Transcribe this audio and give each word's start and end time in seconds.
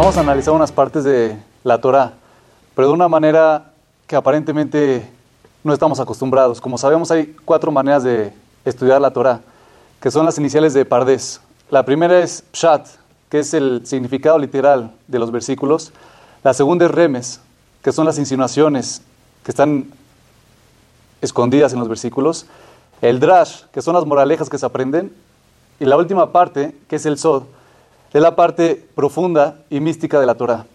Vamos 0.00 0.16
a 0.16 0.20
analizar 0.20 0.54
unas 0.54 0.72
partes 0.72 1.04
de 1.04 1.36
la 1.62 1.78
Torah, 1.78 2.14
pero 2.74 2.88
de 2.88 2.94
una 2.94 3.06
manera 3.06 3.72
que 4.06 4.16
aparentemente 4.16 5.06
no 5.62 5.74
estamos 5.74 6.00
acostumbrados. 6.00 6.58
Como 6.58 6.78
sabemos, 6.78 7.10
hay 7.10 7.36
cuatro 7.44 7.70
maneras 7.70 8.02
de 8.02 8.32
estudiar 8.64 8.98
la 8.98 9.10
Torah, 9.10 9.42
que 10.00 10.10
son 10.10 10.24
las 10.24 10.38
iniciales 10.38 10.72
de 10.72 10.86
Pardes. 10.86 11.42
La 11.68 11.84
primera 11.84 12.18
es 12.18 12.44
Pshat, 12.50 12.86
que 13.28 13.40
es 13.40 13.52
el 13.52 13.86
significado 13.86 14.38
literal 14.38 14.90
de 15.06 15.18
los 15.18 15.30
versículos. 15.30 15.92
La 16.42 16.54
segunda 16.54 16.86
es 16.86 16.90
Remes, 16.90 17.42
que 17.82 17.92
son 17.92 18.06
las 18.06 18.16
insinuaciones 18.16 19.02
que 19.44 19.50
están 19.50 19.84
escondidas 21.20 21.74
en 21.74 21.78
los 21.78 21.88
versículos. 21.88 22.46
El 23.02 23.20
Drash, 23.20 23.64
que 23.70 23.82
son 23.82 23.94
las 23.94 24.06
moralejas 24.06 24.48
que 24.48 24.56
se 24.56 24.64
aprenden. 24.64 25.14
Y 25.78 25.84
la 25.84 25.98
última 25.98 26.32
parte, 26.32 26.74
que 26.88 26.96
es 26.96 27.04
el 27.04 27.18
Sod, 27.18 27.42
es 28.12 28.22
la 28.22 28.34
parte 28.34 28.86
profunda 28.94 29.58
y 29.70 29.80
mística 29.80 30.18
de 30.18 30.26
la 30.26 30.34
Torah. 30.34 30.66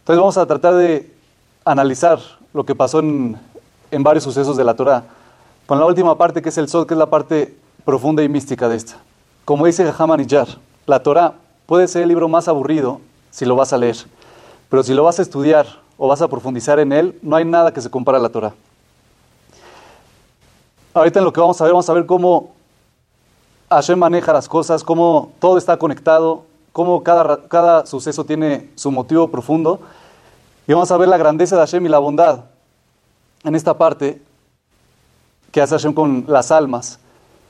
Entonces 0.00 0.18
vamos 0.18 0.38
a 0.38 0.46
tratar 0.46 0.74
de 0.74 1.12
analizar 1.64 2.18
lo 2.52 2.64
que 2.64 2.74
pasó 2.74 3.00
en, 3.00 3.38
en 3.90 4.02
varios 4.02 4.24
sucesos 4.24 4.56
de 4.56 4.64
la 4.64 4.74
Torah, 4.74 5.04
con 5.66 5.78
la 5.78 5.86
última 5.86 6.16
parte 6.16 6.42
que 6.42 6.48
es 6.48 6.58
el 6.58 6.68
Sod, 6.68 6.86
que 6.86 6.94
es 6.94 6.98
la 6.98 7.10
parte 7.10 7.54
profunda 7.84 8.22
y 8.22 8.28
mística 8.28 8.68
de 8.68 8.76
esta. 8.76 8.96
Como 9.44 9.66
dice 9.66 9.92
Haman 9.96 10.20
Iyar, 10.20 10.48
la 10.86 11.02
Torah 11.02 11.34
puede 11.66 11.86
ser 11.86 12.02
el 12.02 12.08
libro 12.08 12.28
más 12.28 12.48
aburrido 12.48 13.00
si 13.30 13.44
lo 13.44 13.56
vas 13.56 13.72
a 13.72 13.78
leer, 13.78 13.96
pero 14.68 14.82
si 14.82 14.94
lo 14.94 15.04
vas 15.04 15.18
a 15.18 15.22
estudiar 15.22 15.66
o 15.96 16.08
vas 16.08 16.22
a 16.22 16.28
profundizar 16.28 16.78
en 16.78 16.92
él, 16.92 17.18
no 17.22 17.36
hay 17.36 17.44
nada 17.44 17.72
que 17.72 17.80
se 17.80 17.90
compare 17.90 18.18
a 18.18 18.20
la 18.20 18.30
Torah. 18.30 18.54
Ahorita 20.94 21.20
en 21.20 21.24
lo 21.24 21.32
que 21.32 21.40
vamos 21.40 21.60
a 21.60 21.64
ver, 21.64 21.72
vamos 21.72 21.88
a 21.88 21.92
ver 21.92 22.06
cómo 22.06 22.52
Hashem 23.68 23.98
maneja 23.98 24.32
las 24.32 24.48
cosas, 24.48 24.82
cómo 24.82 25.30
todo 25.38 25.58
está 25.58 25.76
conectado, 25.76 26.44
cómo 26.72 27.02
cada, 27.02 27.48
cada 27.48 27.86
suceso 27.86 28.24
tiene 28.24 28.70
su 28.74 28.90
motivo 28.90 29.28
profundo. 29.28 29.80
Y 30.66 30.72
vamos 30.72 30.90
a 30.90 30.96
ver 30.96 31.08
la 31.08 31.16
grandeza 31.16 31.56
de 31.56 31.62
Hashem 31.62 31.86
y 31.86 31.88
la 31.88 31.98
bondad 31.98 32.44
en 33.44 33.54
esta 33.54 33.76
parte 33.76 34.22
que 35.50 35.60
hace 35.60 35.74
Hashem 35.74 35.92
con 35.92 36.24
las 36.28 36.50
almas, 36.50 37.00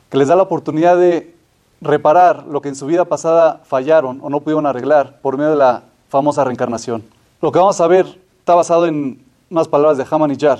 que 0.08 0.16
les 0.16 0.28
da 0.28 0.36
la 0.36 0.42
oportunidad 0.42 0.96
de 0.96 1.34
reparar 1.80 2.46
lo 2.46 2.60
que 2.60 2.68
en 2.68 2.76
su 2.76 2.86
vida 2.86 3.04
pasada 3.04 3.60
fallaron 3.64 4.20
o 4.22 4.30
no 4.30 4.40
pudieron 4.40 4.66
arreglar 4.66 5.20
por 5.20 5.36
medio 5.36 5.50
de 5.50 5.56
la 5.56 5.82
famosa 6.08 6.44
reencarnación. 6.44 7.04
Lo 7.40 7.52
que 7.52 7.58
vamos 7.58 7.80
a 7.80 7.86
ver 7.86 8.06
está 8.38 8.54
basado 8.54 8.86
en 8.86 9.22
unas 9.48 9.68
palabras 9.68 9.96
de 9.96 10.06
Haman 10.10 10.30
y 10.30 10.36
Yar. 10.36 10.58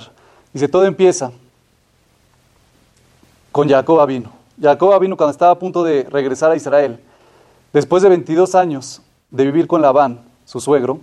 Dice, 0.53 0.67
todo 0.67 0.85
empieza 0.85 1.31
con 3.51 3.69
Jacob 3.69 4.05
vino. 4.07 4.31
Jacob 4.61 4.99
vino 4.99 5.17
cuando 5.17 5.31
estaba 5.31 5.51
a 5.51 5.59
punto 5.59 5.83
de 5.83 6.03
regresar 6.09 6.51
a 6.51 6.55
Israel. 6.55 6.99
Después 7.73 8.03
de 8.03 8.09
22 8.09 8.53
años 8.55 9.01
de 9.29 9.45
vivir 9.45 9.65
con 9.65 9.81
Labán, 9.81 10.19
su 10.43 10.59
suegro, 10.59 10.99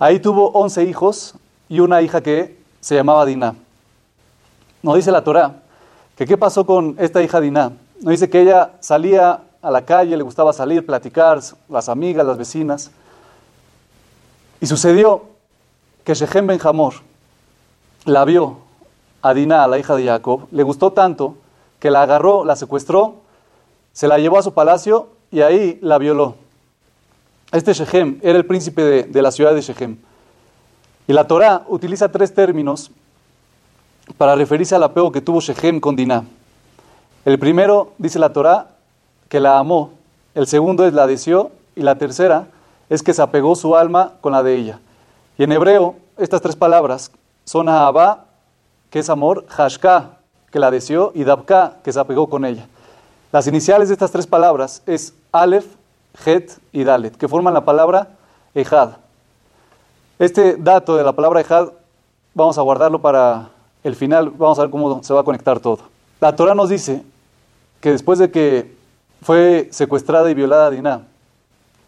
ahí 0.00 0.18
tuvo 0.18 0.50
11 0.50 0.82
hijos 0.84 1.34
y 1.68 1.78
una 1.78 2.02
hija 2.02 2.20
que 2.20 2.58
se 2.80 2.96
llamaba 2.96 3.24
Diná. 3.24 3.54
Nos 4.82 4.96
dice 4.96 5.12
la 5.12 5.22
Torá 5.22 5.62
que 6.16 6.26
qué 6.26 6.36
pasó 6.36 6.66
con 6.66 6.96
esta 6.98 7.22
hija 7.22 7.40
Diná. 7.40 7.72
Nos 8.00 8.10
dice 8.10 8.28
que 8.28 8.40
ella 8.40 8.72
salía 8.80 9.42
a 9.62 9.70
la 9.70 9.84
calle, 9.84 10.16
le 10.16 10.24
gustaba 10.24 10.52
salir, 10.52 10.84
platicar, 10.84 11.40
las 11.68 11.88
amigas, 11.88 12.26
las 12.26 12.38
vecinas. 12.38 12.90
Y 14.60 14.66
sucedió 14.66 15.26
que 16.02 16.14
Shechem 16.14 16.48
Ben 16.48 16.58
Hamor 16.64 16.94
la 18.04 18.24
vio 18.24 18.56
a 19.22 19.32
Diná, 19.32 19.68
la 19.68 19.78
hija 19.78 19.94
de 19.94 20.06
Jacob, 20.06 20.48
le 20.50 20.64
gustó 20.64 20.92
tanto 20.92 21.36
que 21.78 21.92
la 21.92 22.02
agarró, 22.02 22.44
la 22.44 22.56
secuestró, 22.56 23.16
se 23.92 24.08
la 24.08 24.18
llevó 24.18 24.38
a 24.38 24.42
su 24.42 24.52
palacio 24.54 25.17
y 25.30 25.40
ahí 25.40 25.78
la 25.82 25.98
violó. 25.98 26.36
Este 27.52 27.72
Shechem 27.72 28.18
era 28.22 28.36
el 28.38 28.46
príncipe 28.46 28.82
de, 28.82 29.02
de 29.04 29.22
la 29.22 29.30
ciudad 29.30 29.54
de 29.54 29.60
Shechem. 29.60 29.96
Y 31.06 31.12
la 31.12 31.26
Torá 31.26 31.64
utiliza 31.68 32.10
tres 32.10 32.34
términos 32.34 32.90
para 34.16 34.34
referirse 34.34 34.74
al 34.74 34.82
apego 34.82 35.12
que 35.12 35.20
tuvo 35.20 35.40
Shechem 35.40 35.80
con 35.80 35.96
Diná. 35.96 36.24
El 37.24 37.38
primero, 37.38 37.92
dice 37.98 38.18
la 38.18 38.32
Torá, 38.32 38.68
que 39.28 39.40
la 39.40 39.58
amó. 39.58 39.92
El 40.34 40.46
segundo 40.46 40.86
es 40.86 40.92
la 40.92 41.06
deseó. 41.06 41.50
Y 41.76 41.82
la 41.82 41.96
tercera 41.96 42.48
es 42.90 43.02
que 43.04 43.14
se 43.14 43.22
apegó 43.22 43.54
su 43.54 43.76
alma 43.76 44.14
con 44.20 44.32
la 44.32 44.42
de 44.42 44.56
ella. 44.56 44.80
Y 45.38 45.44
en 45.44 45.52
hebreo, 45.52 45.94
estas 46.16 46.40
tres 46.42 46.56
palabras 46.56 47.12
son 47.44 47.68
Ahabá, 47.68 48.24
que 48.90 48.98
es 48.98 49.08
amor, 49.08 49.46
Hashka, 49.48 50.18
que 50.50 50.58
la 50.58 50.72
deseó, 50.72 51.12
y 51.14 51.22
Dabka, 51.22 51.76
que 51.84 51.92
se 51.92 52.00
apegó 52.00 52.28
con 52.28 52.44
ella. 52.44 52.66
Las 53.30 53.46
iniciales 53.46 53.88
de 53.88 53.92
estas 53.92 54.10
tres 54.10 54.26
palabras 54.26 54.82
es 54.86 55.12
Aleph, 55.32 55.66
Het 56.24 56.50
y 56.72 56.82
Dalet, 56.82 57.14
que 57.14 57.28
forman 57.28 57.52
la 57.52 57.64
palabra 57.64 58.08
Ejad. 58.54 58.92
Este 60.18 60.56
dato 60.56 60.96
de 60.96 61.04
la 61.04 61.12
palabra 61.12 61.42
Ejad 61.42 61.68
vamos 62.32 62.56
a 62.56 62.62
guardarlo 62.62 63.02
para 63.02 63.50
el 63.84 63.94
final, 63.96 64.30
vamos 64.30 64.58
a 64.58 64.62
ver 64.62 64.70
cómo 64.70 65.02
se 65.02 65.12
va 65.12 65.20
a 65.20 65.24
conectar 65.24 65.60
todo. 65.60 65.80
La 66.20 66.34
Torah 66.34 66.54
nos 66.54 66.70
dice 66.70 67.02
que 67.82 67.92
después 67.92 68.18
de 68.18 68.30
que 68.30 68.74
fue 69.20 69.68
secuestrada 69.72 70.30
y 70.30 70.34
violada 70.34 70.70
Dinah, 70.70 71.02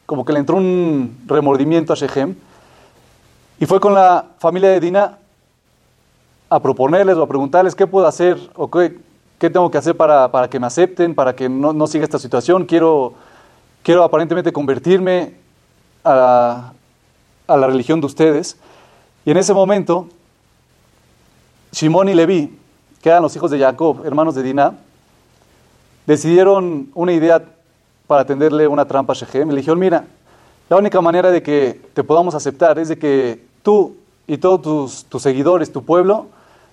como 0.05 0.27
que 0.27 0.34
le 0.34 0.41
entró 0.41 0.57
un 0.57 1.25
remordimiento 1.27 1.95
a 1.95 1.97
Shechem, 1.97 2.34
y 3.59 3.65
fue 3.65 3.81
con 3.81 3.95
la 3.95 4.27
familia 4.39 4.69
de 4.71 4.81
Dinah 4.81 5.19
a 6.51 6.61
proponerles 6.61 7.17
o 7.17 7.22
a 7.22 7.28
preguntarles 7.28 7.75
qué 7.75 7.87
puedo 7.87 8.07
hacer 8.07 8.39
o 8.57 8.71
qué, 8.71 8.99
qué 9.41 9.49
tengo 9.49 9.71
que 9.71 9.78
hacer 9.78 9.97
para, 9.97 10.31
para, 10.31 10.49
que 10.51 10.61
me 10.61 10.67
acepten, 10.67 11.15
para 11.15 11.34
que 11.34 11.49
no, 11.49 11.73
no, 11.73 11.87
siga 11.87 12.05
esta 12.05 12.19
situación. 12.19 12.67
Quiero, 12.67 13.15
quiero 13.83 14.05
aparentemente 14.05 14.53
convertirme 14.53 15.34
a, 16.05 16.73
a 17.49 17.56
la 17.56 17.67
religión 17.67 18.01
de 18.01 18.06
ustedes. 18.06 18.59
Y 19.25 19.31
en 19.31 19.39
ese 19.39 19.55
momento, 19.55 20.09
Shimón 21.73 22.11
y 22.11 22.15
Leví, 22.15 22.59
que 23.01 23.09
eran 23.09 23.23
los 23.23 23.34
hijos 23.34 23.51
de 23.51 23.59
Jacob, 23.59 24.05
hermanos 24.05 24.34
de 24.34 24.43
Dinah, 24.43 24.75
decidieron 26.07 26.91
una 26.95 27.12
idea 27.12 27.43
para 28.07 28.27
tenderle 28.27 28.69
una 28.69 28.84
trampa 28.84 29.15
a 29.15 29.17
Shechem. 29.17 29.49
Le 29.49 29.57
dijeron, 29.57 29.78
mira, 29.78 30.05
la 30.69 30.77
única 30.77 31.01
manera 31.01 31.31
de 31.31 31.43
que 31.43 31.81
te 31.95 32.05
podamos 32.05 32.34
aceptar 32.34 32.78
es 32.78 32.91
de 32.91 32.99
que 32.99 33.43
tú 33.62 33.97
y 34.27 34.37
todos 34.37 34.61
tus, 34.61 35.05
tus 35.07 35.22
seguidores, 35.22 35.72
tu 35.72 35.83
pueblo, 35.83 36.27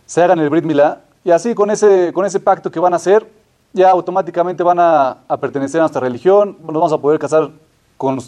se 0.05 0.21
hagan 0.21 0.39
el 0.39 0.49
Brit 0.49 0.65
Milá. 0.65 1.03
Y 1.27 1.31
así, 1.31 1.53
con 1.53 1.69
ese, 1.69 2.13
con 2.13 2.25
ese 2.25 2.39
pacto 2.39 2.71
que 2.71 2.79
van 2.79 2.93
a 2.93 2.95
hacer, 2.95 3.29
ya 3.73 3.91
automáticamente 3.91 4.63
van 4.63 4.79
a, 4.79 5.17
a 5.27 5.35
pertenecer 5.35 5.81
a 5.81 5.83
nuestra 5.83 5.99
religión, 5.99 6.55
nos 6.63 6.73
vamos 6.73 6.93
a 6.93 6.99
poder 6.99 7.19
casar 7.19 7.49
con, 7.97 8.21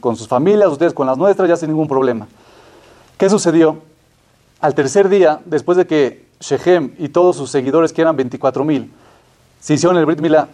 con, 0.00 0.16
sus 0.16 0.26
familias, 0.26 0.70
ustedes 0.70 0.94
con 0.94 1.06
las 1.06 1.18
nuestras, 1.18 1.50
ya 1.50 1.56
sin 1.56 1.68
ningún 1.68 1.86
problema. 1.86 2.26
¿Qué 3.18 3.28
sucedió? 3.28 3.76
Al 4.58 4.74
tercer 4.74 5.10
día, 5.10 5.40
después 5.44 5.76
de 5.76 5.86
que 5.86 6.24
Shechem 6.40 6.94
y 6.96 7.10
todos 7.10 7.36
sus 7.36 7.50
seguidores, 7.50 7.92
que 7.92 8.00
eran 8.00 8.16
24 8.16 8.64
mil, 8.64 8.90
se 9.60 9.74
hicieron 9.74 9.98
el 9.98 10.06
Brit 10.06 10.20
Milá, 10.20 10.48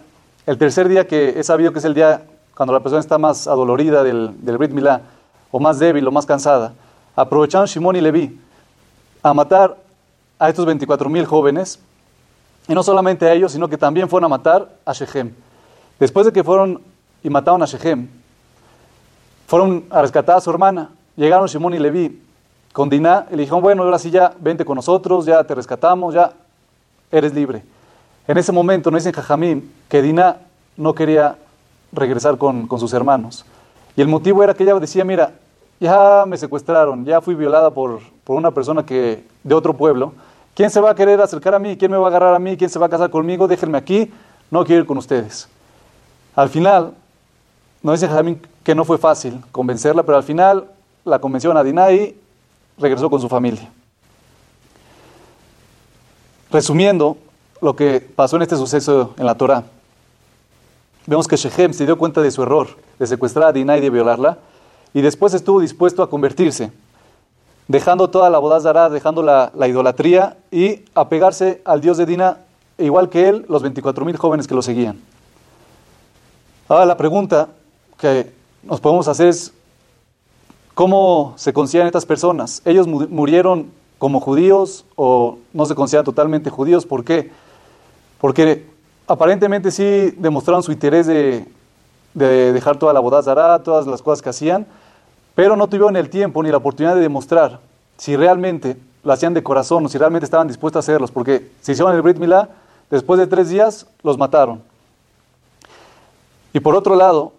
el 0.45 0.57
tercer 0.57 0.89
día 0.89 1.07
que 1.07 1.39
es 1.39 1.47
sabido 1.47 1.71
que 1.71 1.79
es 1.79 1.85
el 1.85 1.93
día 1.93 2.25
cuando 2.53 2.73
la 2.73 2.81
persona 2.81 2.99
está 2.99 3.17
más 3.17 3.47
adolorida 3.47 4.03
del, 4.03 4.33
del 4.43 4.57
Brit 4.57 4.71
Milá, 4.71 5.03
o 5.51 5.61
más 5.61 5.79
débil 5.79 6.05
o 6.05 6.11
más 6.11 6.25
cansada, 6.25 6.73
aprovecharon 7.15 7.65
Shimón 7.65 7.95
y 7.95 8.01
Leví 8.01 8.37
a 9.23 9.33
matar 9.33 9.77
a 10.41 10.49
estos 10.49 10.65
24 10.65 11.07
mil 11.07 11.23
jóvenes, 11.23 11.79
y 12.67 12.73
no 12.73 12.81
solamente 12.81 13.27
a 13.27 13.33
ellos, 13.33 13.51
sino 13.51 13.69
que 13.69 13.77
también 13.77 14.09
fueron 14.09 14.25
a 14.25 14.29
matar 14.29 14.69
a 14.83 14.91
Shechem. 14.91 15.33
Después 15.99 16.25
de 16.25 16.33
que 16.33 16.43
fueron 16.43 16.81
y 17.21 17.29
mataron 17.29 17.61
a 17.61 17.67
Shechem, 17.67 18.07
fueron 19.45 19.85
a 19.91 20.01
rescatar 20.01 20.37
a 20.37 20.41
su 20.41 20.49
hermana. 20.49 20.89
Llegaron 21.15 21.45
Shimón 21.45 21.75
y 21.75 21.79
Leví 21.79 22.23
con 22.73 22.89
Diná 22.89 23.27
y 23.29 23.35
le 23.35 23.41
dijeron, 23.43 23.61
bueno, 23.61 23.83
ahora 23.83 23.99
sí 23.99 24.09
ya 24.09 24.33
vente 24.39 24.65
con 24.65 24.77
nosotros, 24.77 25.27
ya 25.27 25.43
te 25.43 25.53
rescatamos, 25.53 26.15
ya 26.15 26.33
eres 27.11 27.35
libre. 27.35 27.63
En 28.27 28.35
ese 28.39 28.51
momento 28.51 28.89
nos 28.89 29.03
dicen 29.03 29.13
Jajamín 29.13 29.71
que 29.87 30.01
Diná 30.01 30.37
no 30.75 30.95
quería 30.95 31.35
regresar 31.91 32.39
con, 32.39 32.65
con, 32.65 32.79
sus 32.79 32.93
hermanos. 32.93 33.45
Y 33.95 34.01
el 34.01 34.07
motivo 34.07 34.43
era 34.43 34.55
que 34.55 34.63
ella 34.63 34.73
decía, 34.79 35.03
mira, 35.05 35.33
ya 35.79 36.23
me 36.25 36.35
secuestraron, 36.35 37.05
ya 37.05 37.21
fui 37.21 37.35
violada 37.35 37.69
por, 37.69 37.99
por 38.23 38.37
una 38.37 38.49
persona 38.49 38.83
que, 38.83 39.23
de 39.43 39.53
otro 39.53 39.75
pueblo. 39.75 40.13
¿Quién 40.53 40.69
se 40.69 40.81
va 40.81 40.91
a 40.91 40.95
querer 40.95 41.21
acercar 41.21 41.55
a 41.55 41.59
mí? 41.59 41.77
¿Quién 41.77 41.91
me 41.91 41.97
va 41.97 42.05
a 42.05 42.09
agarrar 42.09 42.35
a 42.35 42.39
mí? 42.39 42.57
¿Quién 42.57 42.69
se 42.69 42.77
va 42.77 42.87
a 42.87 42.89
casar 42.89 43.09
conmigo? 43.09 43.47
Déjenme 43.47 43.77
aquí, 43.77 44.11
no 44.49 44.65
quiero 44.65 44.81
ir 44.81 44.87
con 44.87 44.97
ustedes. 44.97 45.47
Al 46.35 46.49
final, 46.49 46.93
nos 47.81 47.99
dice 47.99 48.09
Jajamín 48.09 48.41
que 48.63 48.75
no 48.75 48.85
fue 48.85 48.97
fácil 48.97 49.41
convencerla, 49.51 50.03
pero 50.03 50.17
al 50.17 50.23
final 50.23 50.67
la 51.03 51.19
convenció 51.19 51.55
a 51.57 51.63
Diná 51.63 51.91
y 51.91 52.19
regresó 52.77 53.09
con 53.09 53.19
su 53.19 53.27
familia. 53.27 53.69
Resumiendo 56.51 57.17
lo 57.61 57.75
que 57.75 58.01
pasó 58.01 58.35
en 58.35 58.41
este 58.41 58.57
suceso 58.57 59.13
en 59.17 59.25
la 59.25 59.35
Torah, 59.35 59.63
vemos 61.07 61.27
que 61.27 61.37
Shechem 61.37 61.73
se 61.73 61.85
dio 61.85 61.97
cuenta 61.97 62.21
de 62.21 62.29
su 62.29 62.43
error 62.43 62.67
de 62.99 63.07
secuestrar 63.07 63.47
a 63.47 63.51
Dinah 63.51 63.77
y 63.77 63.81
de 63.81 63.89
violarla, 63.89 64.37
y 64.93 65.01
después 65.01 65.33
estuvo 65.33 65.61
dispuesto 65.61 66.03
a 66.03 66.09
convertirse, 66.09 66.71
dejando 67.71 68.09
toda 68.09 68.29
la 68.29 68.39
bodazara, 68.39 68.89
dejando 68.89 69.23
la, 69.23 69.51
la, 69.55 69.67
idolatría 69.67 70.37
y 70.51 70.83
apegarse 70.93 71.61
al 71.65 71.81
Dios 71.81 71.97
de 71.97 72.05
Dinah, 72.05 72.37
igual 72.77 73.09
que 73.09 73.29
él, 73.29 73.45
los 73.49 73.61
24 73.61 74.05
mil 74.05 74.17
jóvenes 74.17 74.47
que 74.47 74.55
lo 74.55 74.61
seguían. 74.61 74.99
Ahora 76.67 76.85
la 76.85 76.97
pregunta 76.97 77.49
que 77.97 78.31
nos 78.63 78.79
podemos 78.79 79.07
hacer 79.07 79.27
es, 79.27 79.53
¿Cómo 80.73 81.33
se 81.35 81.51
consideran 81.53 81.87
estas 81.87 82.05
personas? 82.05 82.61
¿Ellos 82.65 82.87
murieron 82.87 83.71
como 83.97 84.19
judíos 84.19 84.85
o 84.95 85.37
no 85.53 85.65
se 85.65 85.75
consideran 85.75 86.05
totalmente 86.05 86.49
judíos? 86.49 86.85
¿Por 86.85 87.03
qué? 87.03 87.29
Porque 88.19 88.65
aparentemente 89.05 89.69
sí 89.69 90.11
demostraron 90.17 90.63
su 90.63 90.71
interés 90.71 91.07
de, 91.07 91.45
dejar 92.13 92.77
toda 92.77 92.93
la 92.93 92.99
bodazara, 92.99 93.61
todas 93.63 93.85
las 93.85 94.01
cosas 94.01 94.21
que 94.21 94.29
hacían, 94.29 94.65
pero 95.35 95.55
no 95.55 95.67
tuvieron 95.67 95.95
el 95.95 96.09
tiempo 96.09 96.43
ni 96.43 96.49
la 96.49 96.57
oportunidad 96.57 96.95
de 96.95 97.01
demostrar 97.01 97.59
si 97.97 98.15
realmente 98.15 98.77
lo 99.03 99.13
hacían 99.13 99.33
de 99.33 99.43
corazón 99.43 99.85
o 99.85 99.89
si 99.89 99.97
realmente 99.97 100.25
estaban 100.25 100.47
dispuestos 100.47 100.77
a 100.77 100.79
hacerlos, 100.79 101.11
porque 101.11 101.51
si 101.61 101.71
hicieron 101.71 101.95
el 101.95 102.01
Brit 102.01 102.17
Milá, 102.17 102.49
después 102.89 103.19
de 103.19 103.27
tres 103.27 103.49
días 103.49 103.87
los 104.03 104.17
mataron. 104.17 104.61
Y 106.53 106.59
por 106.59 106.75
otro 106.75 106.95
lado, 106.95 107.33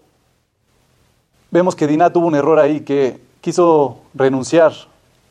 vemos 1.51 1.75
que 1.75 1.87
Dinah 1.87 2.11
tuvo 2.11 2.27
un 2.27 2.35
error 2.35 2.59
ahí, 2.59 2.81
que 2.81 3.21
quiso 3.41 3.99
renunciar 4.13 4.73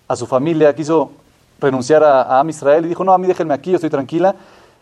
a 0.06 0.16
su 0.16 0.26
familia, 0.26 0.74
quiso 0.74 1.10
renunciar 1.60 2.04
a, 2.04 2.40
a 2.40 2.44
y 2.44 2.88
dijo, 2.88 3.04
no, 3.04 3.12
a 3.12 3.18
mí 3.18 3.26
déjenme 3.26 3.54
aquí, 3.54 3.70
yo 3.70 3.76
estoy 3.76 3.90
tranquila. 3.90 4.36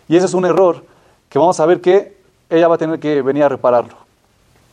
Y 0.08 0.16
ese 0.16 0.26
es 0.26 0.34
un 0.34 0.44
error 0.44 0.84
que 1.28 1.38
vamos 1.38 1.58
a 1.60 1.66
ver 1.66 1.80
que 1.80 2.18
ella 2.48 2.68
va 2.68 2.74
a 2.74 2.78
tener 2.78 2.98
que 2.98 3.22
venir 3.22 3.44
a 3.44 3.48
repararlo. 3.48 4.09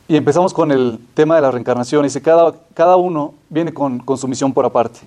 Y 0.08 0.16
empezamos 0.16 0.54
con 0.54 0.72
el 0.72 0.98
tema 1.12 1.36
de 1.36 1.42
la 1.42 1.50
reencarnación. 1.50 2.02
Dice, 2.02 2.22
cada, 2.22 2.54
cada 2.72 2.96
uno 2.96 3.34
viene 3.50 3.74
con, 3.74 3.98
con 3.98 4.16
su 4.16 4.26
misión 4.26 4.54
por 4.54 4.64
aparte. 4.64 5.00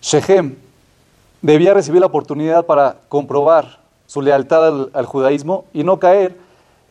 Shechem 0.00 0.54
debía 1.42 1.74
recibir 1.74 2.00
la 2.00 2.06
oportunidad 2.06 2.64
para 2.64 2.96
comprobar 3.08 3.80
su 4.06 4.22
lealtad 4.22 4.86
al, 4.92 5.06
judaísmo 5.06 5.64
y 5.74 5.82
no 5.82 5.98
caer 5.98 6.36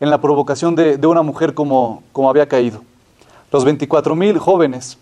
en 0.00 0.10
la 0.10 0.20
provocación 0.20 0.74
de, 0.76 0.98
de 0.98 1.06
una 1.06 1.22
mujer 1.22 1.54
como, 1.54 2.02
como 2.12 2.28
había 2.28 2.46
caído. 2.46 2.82
Los 3.50 3.66
24.000 3.66 4.36
jóvenes 4.36 4.98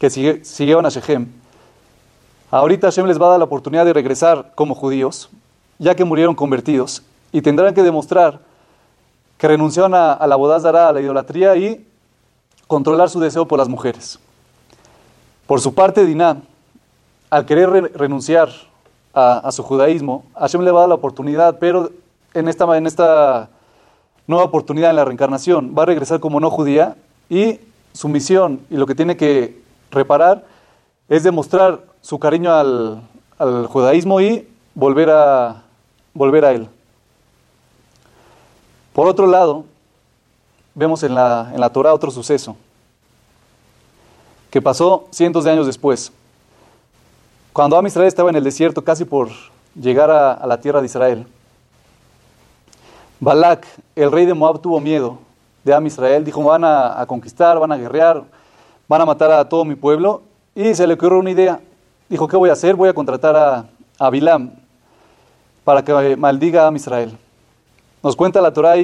que 0.00 0.10
siguieron 0.10 0.84
a 0.84 0.88
Shechem. 0.88 1.28
Ahorita 2.50 2.88
Hashem 2.88 3.06
les 3.06 3.20
va 3.20 3.26
a 3.26 3.30
dar 3.30 3.38
la 3.38 3.44
oportunidad 3.44 3.84
de 3.84 3.92
regresar 3.92 4.52
como 4.56 4.74
judíos, 4.74 5.30
ya 5.78 5.94
que 5.94 6.04
murieron 6.04 6.34
convertidos, 6.34 7.02
y 7.30 7.42
tendrán 7.42 7.74
que 7.74 7.82
demostrar 7.82 8.40
que 9.44 9.48
renunciaron 9.48 9.92
a, 9.92 10.26
la 10.26 10.36
bodazara, 10.36 10.88
a 10.88 10.92
la 10.94 11.02
idolatría 11.02 11.54
y 11.54 11.86
controlar 12.66 13.10
su 13.10 13.20
deseo 13.20 13.46
por 13.46 13.58
las 13.58 13.68
mujeres. 13.68 14.18
Por 15.46 15.60
su 15.60 15.74
parte, 15.74 16.06
Dinah, 16.06 16.38
al 17.28 17.44
querer 17.44 17.92
renunciar 17.94 18.48
a, 19.12 19.52
su 19.52 19.62
judaísmo, 19.62 20.24
Hashem 20.34 20.62
le 20.62 20.70
va 20.70 20.78
a 20.78 20.82
dar 20.84 20.88
la 20.88 20.94
oportunidad, 20.94 21.58
pero 21.58 21.90
en 22.32 22.48
esta, 22.48 22.74
en 22.74 22.86
esta 22.86 23.50
nueva 24.26 24.46
oportunidad 24.46 24.88
en 24.88 24.96
la 24.96 25.04
reencarnación 25.04 25.74
va 25.76 25.82
a 25.82 25.86
regresar 25.92 26.20
como 26.20 26.40
no 26.40 26.48
judía 26.48 26.96
y 27.28 27.60
su 27.92 28.08
misión 28.08 28.60
y 28.70 28.78
lo 28.78 28.86
que 28.86 28.94
tiene 28.94 29.14
que 29.14 29.60
reparar 29.90 30.42
es 31.10 31.22
demostrar 31.22 31.82
su 32.00 32.18
cariño 32.18 32.50
al, 32.50 33.66
judaísmo 33.66 34.22
y 34.22 34.48
volver 34.74 35.10
a, 35.10 35.64
volver 36.14 36.46
a 36.46 36.52
él. 36.52 36.66
Por 38.94 39.08
otro 39.08 39.26
lado, 39.26 39.64
vemos 40.72 41.02
en 41.02 41.14
la, 41.16 41.50
en 41.52 41.60
la 41.60 41.68
Torah 41.68 41.92
otro 41.92 42.12
suceso 42.12 42.56
que 44.50 44.62
pasó 44.62 45.08
cientos 45.10 45.42
de 45.42 45.50
años 45.50 45.66
después. 45.66 46.12
Cuando 47.52 47.76
Am 47.76 47.84
Israel 47.88 48.06
estaba 48.06 48.30
en 48.30 48.36
el 48.36 48.44
desierto, 48.44 48.84
casi 48.84 49.04
por 49.04 49.30
llegar 49.74 50.12
a, 50.12 50.46
la 50.46 50.60
tierra 50.60 50.78
de 50.78 50.86
Israel, 50.86 51.26
Balak, 53.18 53.66
el 53.96 54.12
rey 54.12 54.26
de 54.26 54.34
Moab, 54.34 54.60
tuvo 54.60 54.78
miedo 54.78 55.18
de 55.64 55.74
Am 55.74 55.84
Israel. 55.86 56.24
Dijo: 56.24 56.40
Van 56.44 56.62
a, 56.64 57.04
conquistar, 57.08 57.58
van 57.58 57.72
a 57.72 57.76
guerrear, 57.76 58.22
van 58.86 59.00
a 59.00 59.04
matar 59.04 59.32
a 59.32 59.48
todo 59.48 59.64
mi 59.64 59.74
pueblo. 59.74 60.22
Y 60.54 60.72
se 60.76 60.86
le 60.86 60.94
ocurrió 60.94 61.18
una 61.18 61.32
idea. 61.32 61.60
Dijo, 62.08 62.28
¿qué 62.28 62.36
voy 62.36 62.48
a 62.48 62.52
hacer? 62.52 62.76
Voy 62.76 62.88
a 62.88 62.94
contratar 62.94 63.34
a, 63.34 63.66
a 63.98 64.10
Bilam 64.10 64.52
para 65.64 65.82
que 65.82 66.16
maldiga 66.16 66.68
a 66.68 66.72
Israel. 66.72 67.18
Nos 68.04 68.16
cuenta 68.16 68.42
la 68.42 68.52
Torah 68.52 68.74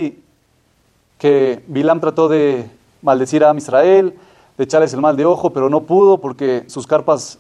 que 1.18 1.62
Bilam 1.66 2.00
trató 2.00 2.26
de 2.26 2.70
maldecir 3.02 3.44
a 3.44 3.54
Israel, 3.54 4.14
de 4.56 4.64
echarles 4.64 4.94
el 4.94 5.02
mal 5.02 5.14
de 5.14 5.26
ojo, 5.26 5.50
pero 5.50 5.68
no 5.68 5.82
pudo 5.82 6.16
porque 6.16 6.64
sus 6.68 6.86
carpas 6.86 7.38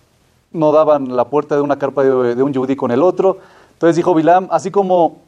no 0.52 0.72
daban 0.72 1.16
la 1.16 1.24
puerta 1.24 1.54
de 1.54 1.62
una 1.62 1.78
carpa 1.78 2.04
de, 2.04 2.42
un 2.42 2.52
yudí 2.52 2.76
con 2.76 2.90
el 2.90 3.00
otro. 3.00 3.38
Entonces 3.72 3.96
dijo 3.96 4.14
Bilam, 4.14 4.46
así 4.50 4.70
como 4.70 5.20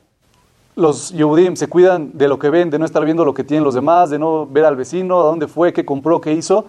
los 0.77 1.13
yudim 1.13 1.57
se 1.57 1.69
cuidan 1.69 2.11
de 2.13 2.29
lo 2.29 2.39
que 2.39 2.51
ven, 2.51 2.69
de 2.69 2.79
no 2.79 2.85
estar 2.85 3.03
viendo 3.03 3.25
lo 3.25 3.33
que 3.33 3.45
tienen 3.45 3.65
los 3.65 3.73
demás, 3.73 4.11
de 4.11 4.19
no 4.19 4.47
ver 4.47 4.67
al 4.67 4.77
vecino, 4.77 5.23
a 5.23 5.25
dónde 5.25 5.49
fue, 5.49 5.73
qué 5.73 5.87
compró, 5.87 6.21
qué 6.21 6.35
hizo, 6.35 6.67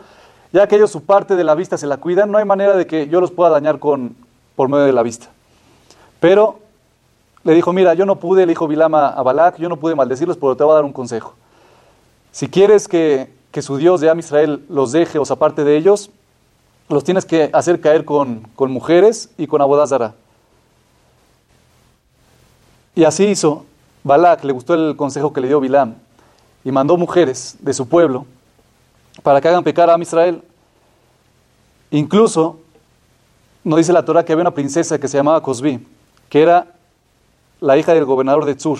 ya 0.53 0.65
que 0.65 0.77
ellos 0.77 0.91
su 0.91 1.03
parte 1.03 1.35
de 1.35 1.43
la 1.43 1.55
vista 1.55 1.77
se 1.77 1.87
la 1.87 1.97
cuidan, 1.97 2.31
no 2.31 2.37
hay 2.37 2.45
manera 2.45 2.77
de 2.77 2.87
que 2.87 3.09
yo 3.09 3.19
los 3.19 3.31
pueda 3.31 3.49
dañar 3.49 3.79
con, 3.79 4.15
por 4.55 4.69
medio 4.69 4.85
de 4.85 4.93
la 4.93 5.03
vista. 5.03 5.27
Pero 6.21 6.62
le 7.43 7.53
dijo, 7.53 7.73
mira, 7.73 7.93
yo 7.93 8.05
no 8.05 8.19
pude, 8.19 8.45
le 8.45 8.51
dijo 8.51 8.67
Bilama 8.67 9.09
a 9.09 9.21
Balak, 9.21 9.57
yo 9.57 9.67
no 9.67 9.77
pude 9.77 9.95
maldecirlos, 9.95 10.37
pero 10.37 10.55
te 10.55 10.63
voy 10.63 10.71
a 10.71 10.75
dar 10.75 10.85
un 10.85 10.93
consejo. 10.93 11.33
Si 12.31 12.47
quieres 12.47 12.87
que, 12.87 13.29
su 13.61 13.77
Dios 13.77 14.01
de 14.01 14.09
Am 14.09 14.19
Israel 14.19 14.65
los 14.69 14.91
deje 14.91 15.19
o 15.19 15.25
se 15.25 15.33
aparte 15.33 15.63
de 15.63 15.77
ellos, 15.77 16.09
los 16.89 17.03
tienes 17.03 17.25
que 17.25 17.49
hacer 17.53 17.81
caer 17.81 18.05
con, 18.05 18.47
mujeres 18.57 19.29
y 19.37 19.47
con 19.47 19.61
abodazara. 19.61 20.15
Y 22.95 23.03
así 23.03 23.25
hizo. 23.25 23.65
Balak 24.03 24.43
le 24.43 24.53
gustó 24.53 24.73
el 24.73 24.95
consejo 24.95 25.31
que 25.31 25.39
le 25.39 25.47
dio 25.47 25.59
Bilam 25.61 25.95
y 26.65 26.71
mandó 26.71 26.97
mujeres 26.97 27.55
de 27.59 27.73
su 27.73 27.87
pueblo 27.87 28.25
para 29.21 29.39
que 29.39 29.47
hagan 29.47 29.63
pecar 29.63 29.89
a 29.89 29.97
Israel. 30.01 30.43
Incluso 31.89 32.59
nos 33.63 33.77
dice 33.77 33.93
la 33.93 34.03
Torah 34.03 34.25
que 34.25 34.33
había 34.33 34.41
una 34.41 34.51
princesa 34.51 34.99
que 34.99 35.07
se 35.07 35.17
llamaba 35.17 35.41
Cosbi, 35.41 35.85
que 36.29 36.41
era 36.41 36.72
la 37.63 37.77
hija 37.77 37.93
del 37.93 38.05
gobernador 38.05 38.45
de 38.45 38.55
Tzur. 38.55 38.79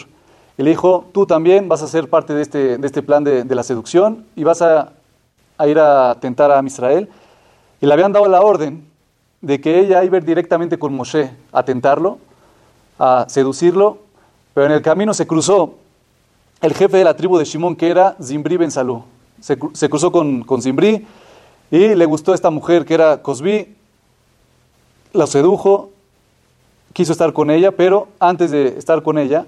Y 0.57 0.63
le 0.63 0.69
dijo, 0.69 1.05
tú 1.13 1.25
también 1.25 1.67
vas 1.67 1.81
a 1.81 1.87
ser 1.87 2.09
parte 2.09 2.33
de 2.33 2.41
este, 2.41 2.77
de 2.77 2.85
este 2.85 3.01
plan 3.01 3.23
de, 3.23 3.43
la 3.55 3.63
seducción 3.63 4.25
y 4.35 4.43
vas 4.43 4.61
a, 4.61 4.91
ir 5.65 5.79
a 5.79 6.15
tentar 6.19 6.51
a 6.51 6.61
Israel. 6.63 7.09
Y 7.81 7.85
le 7.85 7.93
habían 7.93 8.11
dado 8.11 8.27
la 8.27 8.41
orden 8.41 8.85
de 9.41 9.59
que 9.59 9.79
ella 9.79 10.03
iba 10.03 10.17
a 10.17 10.19
ir 10.19 10.25
directamente 10.25 10.77
con 10.77 10.93
Moshe 10.93 11.31
a 11.51 11.63
tentarlo, 11.63 12.19
a 12.99 13.25
seducirlo, 13.27 13.97
pero 14.53 14.67
en 14.67 14.73
el 14.73 14.81
camino 14.81 15.13
se 15.13 15.25
cruzó 15.25 15.75
el 16.61 16.73
jefe 16.73 16.97
de 16.97 17.03
la 17.03 17.15
tribu 17.15 17.37
de 17.37 17.45
Shimón, 17.45 17.75
que 17.75 17.89
era 17.89 18.15
Zimbri 18.21 18.57
Ben 18.57 18.71
Salú 18.71 19.03
se, 19.43 19.89
cruzó 19.89 20.11
con, 20.11 20.43
con 20.43 20.61
Zimbrí 20.61 21.05
y 21.69 21.95
le 21.95 22.05
gustó 22.05 22.33
esta 22.33 22.49
mujer 22.49 22.85
que 22.85 22.93
era 22.93 23.21
Cosbi, 23.21 23.75
la 25.11 25.27
sedujo, 25.27 25.89
quiso 26.93 27.11
estar 27.11 27.33
con 27.33 27.51
ella, 27.51 27.71
pero 27.71 28.07
antes 28.19 28.51
de 28.51 28.77
estar 28.77 29.01
con 29.03 29.17
ella, 29.17 29.45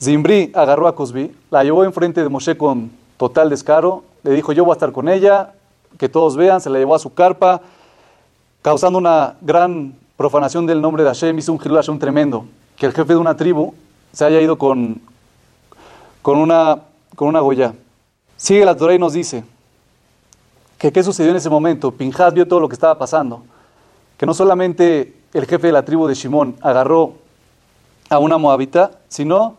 Zimbri 0.00 0.50
agarró 0.54 0.88
a 0.88 0.94
Cosbi, 0.94 1.34
la 1.50 1.62
llevó 1.62 1.84
enfrente 1.84 2.22
de 2.22 2.28
Moshe 2.28 2.56
con 2.56 2.90
total 3.16 3.50
descaro, 3.50 4.02
le 4.24 4.32
dijo 4.32 4.52
yo 4.52 4.64
voy 4.64 4.72
a 4.72 4.74
estar 4.74 4.92
con 4.92 5.08
ella, 5.08 5.54
que 5.98 6.08
todos 6.08 6.36
vean, 6.36 6.60
se 6.60 6.70
la 6.70 6.78
llevó 6.78 6.94
a 6.94 6.98
su 6.98 7.14
carpa, 7.14 7.60
causando 8.62 8.98
una 8.98 9.36
gran 9.40 9.94
profanación 10.16 10.66
del 10.66 10.80
nombre 10.80 11.04
de 11.04 11.08
Hashem, 11.10 11.38
hizo 11.38 11.52
un 11.52 11.60
un 11.88 11.98
tremendo, 11.98 12.44
que 12.76 12.86
el 12.86 12.92
jefe 12.92 13.12
de 13.12 13.18
una 13.18 13.36
tribu 13.36 13.74
se 14.12 14.24
haya 14.24 14.40
ido 14.40 14.58
con, 14.58 15.00
con, 16.20 16.38
una, 16.38 16.80
con 17.14 17.28
una 17.28 17.40
goya. 17.40 17.74
Sigue 18.36 18.64
la 18.64 18.76
Torah 18.76 18.94
y 18.94 18.98
nos 18.98 19.12
dice 19.12 19.44
que 20.78 20.92
qué 20.92 21.02
sucedió 21.02 21.30
en 21.30 21.36
ese 21.36 21.48
momento. 21.48 21.92
Pinjas 21.92 22.34
vio 22.34 22.46
todo 22.46 22.60
lo 22.60 22.68
que 22.68 22.74
estaba 22.74 22.98
pasando. 22.98 23.42
Que 24.18 24.26
no 24.26 24.34
solamente 24.34 25.14
el 25.32 25.46
jefe 25.46 25.68
de 25.68 25.72
la 25.72 25.84
tribu 25.84 26.06
de 26.06 26.14
Shimón 26.14 26.56
agarró 26.60 27.14
a 28.10 28.18
una 28.18 28.36
moabita, 28.38 28.90
sino 29.08 29.56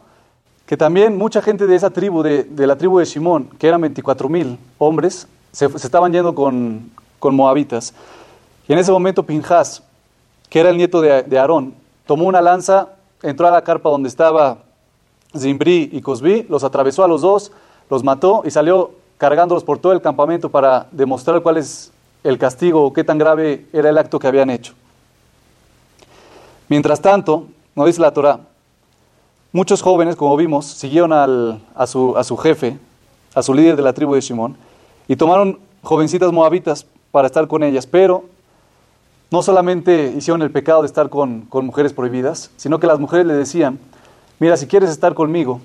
que 0.65 0.77
también 0.77 1.17
mucha 1.17 1.41
gente 1.41 1.67
de 1.67 1.75
esa 1.75 1.89
tribu, 1.89 2.23
de, 2.23 2.47
la 2.55 2.77
tribu 2.77 2.99
de 2.99 3.05
Shimón, 3.05 3.49
que 3.57 3.67
eran 3.67 3.81
24 3.81 4.29
mil 4.29 4.57
hombres, 4.77 5.27
se, 5.51 5.65
estaban 5.65 6.11
yendo 6.13 6.33
con, 6.35 6.91
moabitas. 7.21 7.93
Y 8.67 8.73
en 8.73 8.79
ese 8.79 8.91
momento 8.91 9.23
Pinjas, 9.23 9.81
que 10.49 10.59
era 10.59 10.69
el 10.69 10.77
nieto 10.77 11.01
de, 11.01 11.23
de 11.23 11.39
Aarón, 11.39 11.73
tomó 12.05 12.25
una 12.25 12.41
lanza, 12.41 12.89
entró 13.21 13.47
a 13.47 13.51
la 13.51 13.63
carpa 13.63 13.89
donde 13.89 14.09
estaba 14.09 14.59
Zimbri 15.37 15.89
y 15.91 16.01
Cosbi, 16.01 16.43
los 16.49 16.63
atravesó 16.63 17.03
a 17.03 17.07
los 17.07 17.21
dos, 17.21 17.51
los 17.89 18.03
mató 18.03 18.43
y 18.45 18.51
salió 18.51 18.91
cargándolos 19.17 19.63
por 19.63 19.79
todo 19.79 19.93
el 19.93 20.01
campamento 20.01 20.49
para 20.49 20.87
demostrar 20.91 21.41
cuál 21.41 21.57
es 21.57 21.91
el 22.23 22.37
castigo 22.37 22.83
o 22.83 22.93
qué 22.93 23.03
tan 23.03 23.17
grave 23.17 23.65
era 23.73 23.89
el 23.89 23.97
acto 23.97 24.19
que 24.19 24.27
habían 24.27 24.49
hecho. 24.49 24.73
Mientras 26.73 27.01
tanto, 27.01 27.49
nos 27.75 27.85
dice 27.85 28.01
la 28.01 28.09
Torah, 28.09 28.39
muchos 29.51 29.83
jóvenes, 29.83 30.15
como 30.15 30.35
vimos, 30.35 30.65
siguieron 30.65 31.13
a, 31.13 31.85
su, 31.85 32.17
a 32.17 32.23
su 32.23 32.35
jefe, 32.35 32.79
a 33.35 33.43
su 33.43 33.53
líder 33.53 33.75
de 33.75 33.83
la 33.83 33.93
tribu 33.93 34.15
de 34.15 34.23
Simón, 34.23 34.57
y 35.07 35.15
tomaron 35.15 35.59
jovencitas 35.83 36.31
moabitas 36.31 36.87
para 37.11 37.27
estar 37.27 37.47
con 37.47 37.61
ellas, 37.61 37.85
pero 37.85 38.23
no 39.29 39.43
solamente 39.43 40.15
hicieron 40.17 40.41
el 40.41 40.49
pecado 40.49 40.81
de 40.81 40.87
estar 40.87 41.09
con, 41.11 41.41
con 41.41 41.67
mujeres 41.67 41.93
prohibidas, 41.93 42.49
sino 42.57 42.79
que 42.79 42.87
las 42.87 42.97
mujeres 42.97 43.27
le 43.27 43.35
decían, 43.35 43.77
mira, 44.39 44.57
si 44.57 44.65
quieres 44.65 44.89
estar 44.89 45.13
conmigo, 45.13 45.61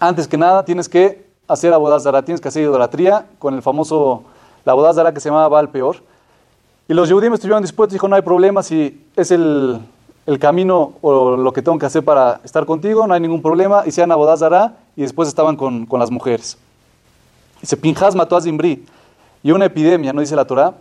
antes 0.00 0.26
que 0.26 0.38
nada 0.38 0.64
tienes 0.64 0.88
que 0.88 1.26
hacer 1.46 1.74
abodazara, 1.74 2.22
tienes 2.22 2.40
que 2.40 2.48
hacer 2.48 2.62
idolatría 2.62 3.26
con 3.38 3.52
el 3.52 3.60
famoso, 3.60 4.24
la 4.64 4.72
abodazara 4.72 5.12
que 5.12 5.20
se 5.20 5.28
llamaba 5.28 5.48
Baal 5.48 5.68
Peor. 5.68 5.96
Y 6.88 6.94
los 6.94 7.06
Yehudim 7.10 7.34
estuvieron 7.34 7.60
dispuestos, 7.60 7.92
dijo, 7.92 8.08
no 8.08 8.16
hay 8.16 8.22
problema, 8.22 8.62
si 8.62 9.04
es 9.14 9.30
el, 9.30 9.78
el 10.26 10.38
camino 10.40 10.94
o 11.02 11.36
lo 11.36 11.52
que 11.52 11.62
tengo 11.62 11.78
que 11.78 11.86
hacer 11.86 12.04
para 12.04 12.40
estar 12.44 12.66
contigo, 12.66 13.06
no 13.06 13.14
hay 13.14 13.20
ningún 13.20 13.40
problema. 13.40 13.84
Hicieron 13.86 14.10
Abodazara 14.12 14.76
y 14.96 15.02
después 15.02 15.28
estaban 15.28 15.56
con, 15.56 15.86
con 15.86 16.00
las 16.00 16.10
mujeres. 16.10 16.58
Dice, 17.60 17.76
Pinjas 17.76 18.14
mató 18.14 18.36
a 18.36 18.40
Zimbri 18.40 18.84
y 19.42 19.50
una 19.52 19.66
epidemia, 19.66 20.12
no 20.12 20.20
dice 20.20 20.34
la 20.36 20.44
Torah, 20.44 20.74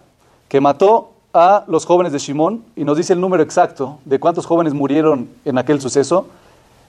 que 0.47 0.59
mató 0.59 1.11
a 1.33 1.63
los 1.67 1.85
jóvenes 1.85 2.11
de 2.11 2.19
Shimón 2.19 2.63
y 2.75 2.83
nos 2.83 2.97
dice 2.97 3.13
el 3.13 3.21
número 3.21 3.43
exacto 3.43 3.99
de 4.05 4.19
cuántos 4.19 4.45
jóvenes 4.45 4.73
murieron 4.73 5.29
en 5.43 5.57
aquel 5.57 5.79
suceso, 5.79 6.27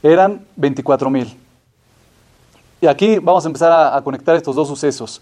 eran 0.03 0.47
24 0.57 1.11
mil. 1.11 1.37
Y 2.81 2.87
aquí 2.87 3.19
vamos 3.19 3.45
a 3.45 3.49
empezar 3.49 3.73
a, 3.73 3.97
a, 3.97 4.03
conectar 4.03 4.37
estos 4.37 4.55
dos 4.55 4.69
sucesos. 4.69 5.21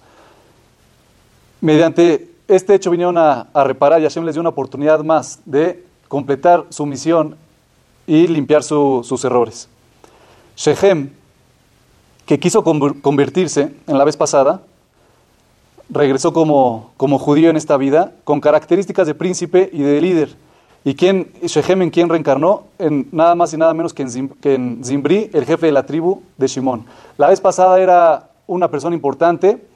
Mediante 1.60 2.30
este 2.46 2.74
hecho 2.74 2.90
vinieron 2.90 3.16
a, 3.16 3.46
a, 3.52 3.64
reparar 3.64 4.00
y 4.00 4.04
Hashem 4.04 4.24
les 4.24 4.34
dio 4.34 4.40
una 4.40 4.50
oportunidad 4.50 5.00
más 5.02 5.40
de 5.44 5.84
completar 6.08 6.66
su 6.70 6.86
misión 6.86 7.36
y 8.06 8.26
limpiar 8.26 8.62
su, 8.62 9.02
sus 9.04 9.24
errores. 9.24 9.68
Shechem, 10.56 11.10
que 12.26 12.38
quiso 12.38 12.62
convertirse 12.62 13.74
en 13.86 13.98
la 13.98 14.04
vez 14.04 14.16
pasada, 14.16 14.62
regresó 15.90 16.32
como, 16.32 16.92
como 16.96 17.18
judío 17.18 17.50
en 17.50 17.56
esta 17.56 17.76
vida, 17.76 18.12
con 18.24 18.40
características 18.40 19.06
de 19.06 19.14
príncipe 19.14 19.68
y 19.72 19.82
de 19.82 20.00
líder. 20.00 20.36
¿Y 20.84 20.94
quién, 20.94 21.30
Shechem 21.42 21.82
en 21.82 21.90
quién 21.90 22.08
reencarnó? 22.08 22.64
En 22.78 23.08
nada 23.10 23.34
más 23.34 23.52
y 23.54 23.56
nada 23.56 23.72
menos 23.72 23.94
que 23.94 24.02
en, 24.02 24.10
Zim, 24.10 24.30
Zimbri, 24.82 25.30
el 25.32 25.46
jefe 25.46 25.66
de 25.66 25.72
la 25.72 25.86
tribu 25.86 26.22
de 26.36 26.46
Shimón. 26.46 26.84
La 27.16 27.28
vez 27.28 27.40
pasada 27.40 27.80
era 27.80 28.30
una 28.46 28.70
persona 28.70 28.94
importante 28.94 29.66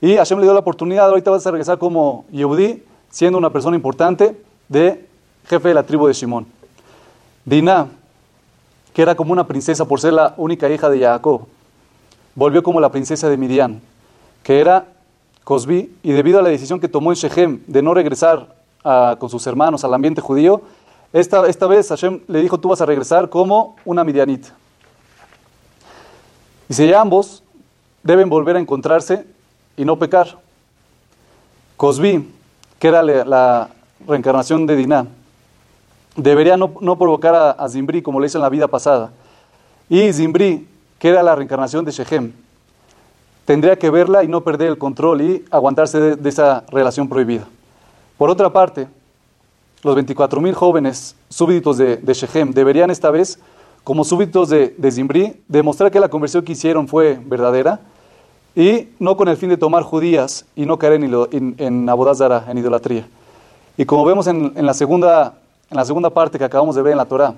y 0.00 0.16
Hashem 0.16 0.38
le 0.38 0.44
dio 0.44 0.54
la 0.54 0.60
oportunidad, 0.60 1.08
ahorita 1.08 1.30
vas 1.30 1.46
a 1.46 1.50
regresar 1.50 1.78
como 1.78 2.24
Yehudi, 2.30 2.82
siendo 3.10 3.38
una 3.38 3.50
persona 3.50 3.76
importante 3.76 4.40
de 4.68 5.06
jefe 5.46 5.68
de 5.68 5.74
la 5.74 5.82
tribu 5.82 6.06
de 6.06 6.12
Shimón. 6.12 6.46
Dinah, 7.44 7.88
que 8.92 9.02
era 9.02 9.14
como 9.14 9.32
una 9.32 9.46
princesa 9.46 9.84
por 9.84 10.00
ser 10.00 10.12
la 10.12 10.34
única 10.36 10.68
hija 10.68 10.88
de 10.88 11.00
Jacob, 11.00 11.46
volvió 12.34 12.62
como 12.62 12.80
la 12.80 12.90
princesa 12.90 13.28
de 13.28 13.36
Midian, 13.36 13.80
que 14.42 14.60
era 14.60 14.86
Cosbi, 15.44 15.94
y 16.02 16.12
debido 16.12 16.38
a 16.38 16.42
la 16.42 16.48
decisión 16.48 16.80
que 16.80 16.88
tomó 16.88 17.12
en 17.12 17.16
Shechem 17.16 17.60
de 17.66 17.82
no 17.82 17.92
regresar 17.92 18.54
a, 18.82 19.16
con 19.18 19.28
sus 19.28 19.46
hermanos 19.46 19.84
al 19.84 19.94
ambiente 19.94 20.20
judío, 20.20 20.62
esta, 21.12 21.46
esta 21.46 21.66
vez 21.66 21.88
Hashem 21.88 22.20
le 22.26 22.40
dijo, 22.40 22.58
tú 22.58 22.68
vas 22.68 22.80
a 22.80 22.86
regresar 22.86 23.28
como 23.28 23.76
una 23.84 24.02
midianita. 24.02 24.48
Y 26.68 26.74
si 26.74 26.92
ambos 26.92 27.42
deben 28.02 28.28
volver 28.28 28.56
a 28.56 28.60
encontrarse 28.60 29.24
y 29.76 29.84
no 29.84 29.98
pecar. 29.98 30.38
Cosbi, 31.76 32.30
que 32.78 32.88
era 32.88 33.02
la, 33.02 33.24
la 33.24 33.68
reencarnación 34.06 34.66
de 34.66 34.76
Dinah, 34.76 35.06
debería 36.16 36.56
no, 36.56 36.72
no 36.80 36.96
provocar 36.96 37.34
a, 37.34 37.50
a, 37.50 37.68
Zimbri 37.68 38.02
como 38.02 38.20
le 38.20 38.26
hizo 38.26 38.38
en 38.38 38.42
la 38.42 38.48
vida 38.48 38.68
pasada. 38.68 39.10
Y 39.88 40.12
Zimbri, 40.12 40.66
que 40.98 41.08
era 41.08 41.22
la 41.22 41.34
reencarnación 41.34 41.84
de 41.84 41.92
Shechem, 41.92 42.32
tendría 43.44 43.76
que 43.78 43.90
verla 43.90 44.24
y 44.24 44.28
no 44.28 44.42
perder 44.42 44.68
el 44.68 44.78
control 44.78 45.20
y 45.22 45.44
aguantarse 45.50 46.16
de, 46.16 46.28
esa 46.28 46.64
relación 46.68 47.08
prohibida. 47.08 47.46
Por 48.16 48.30
otra 48.30 48.52
parte, 48.52 48.88
los 49.82 49.96
24.000 49.96 50.52
jóvenes 50.54 51.16
súbditos 51.28 51.76
de, 51.76 51.96
de, 51.96 52.14
Shechem 52.14 52.52
deberían 52.52 52.90
esta 52.90 53.10
vez, 53.10 53.38
como 53.82 54.04
súbditos 54.04 54.48
de, 54.48 54.74
de 54.78 54.90
Zimbri, 54.90 55.42
demostrar 55.46 55.90
que 55.90 56.00
la 56.00 56.08
conversión 56.08 56.44
que 56.44 56.52
hicieron 56.52 56.88
fue 56.88 57.20
verdadera 57.22 57.80
y 58.56 58.88
no 58.98 59.16
con 59.16 59.28
el 59.28 59.36
fin 59.36 59.48
de 59.48 59.56
tomar 59.56 59.82
judías 59.82 60.46
y 60.54 60.64
no 60.64 60.78
caer 60.78 60.94
en, 60.94 61.14
en, 61.32 61.54
en 61.58 61.88
abodazara, 61.88 62.46
en 62.48 62.58
idolatría. 62.58 63.06
Y 63.76 63.84
como 63.84 64.04
vemos 64.04 64.26
en, 64.26 64.52
en, 64.54 64.64
la 64.64 64.74
segunda, 64.74 65.34
en 65.70 65.76
la 65.76 65.84
segunda 65.84 66.10
parte 66.10 66.38
que 66.38 66.44
acabamos 66.44 66.74
de 66.76 66.82
ver 66.82 66.92
en 66.92 66.98
la 66.98 67.04
Torah, 67.04 67.34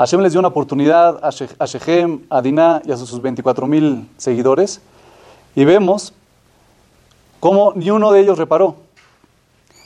Hashem 0.00 0.20
les 0.20 0.32
dio 0.32 0.38
una 0.38 0.48
oportunidad 0.48 1.22
a, 1.22 1.30
She 1.30 1.46
a 1.58 1.66
Shechem, 1.66 2.20
a 2.30 2.40
Dinah 2.40 2.80
y 2.86 2.92
a 2.92 2.96
sus 2.96 3.20
24.000 3.20 4.06
seguidores 4.16 4.80
y 5.54 5.64
vemos 5.66 6.14
cómo 7.38 7.72
ni 7.74 7.90
uno 7.90 8.10
de 8.10 8.20
ellos 8.20 8.38
reparó. 8.38 8.76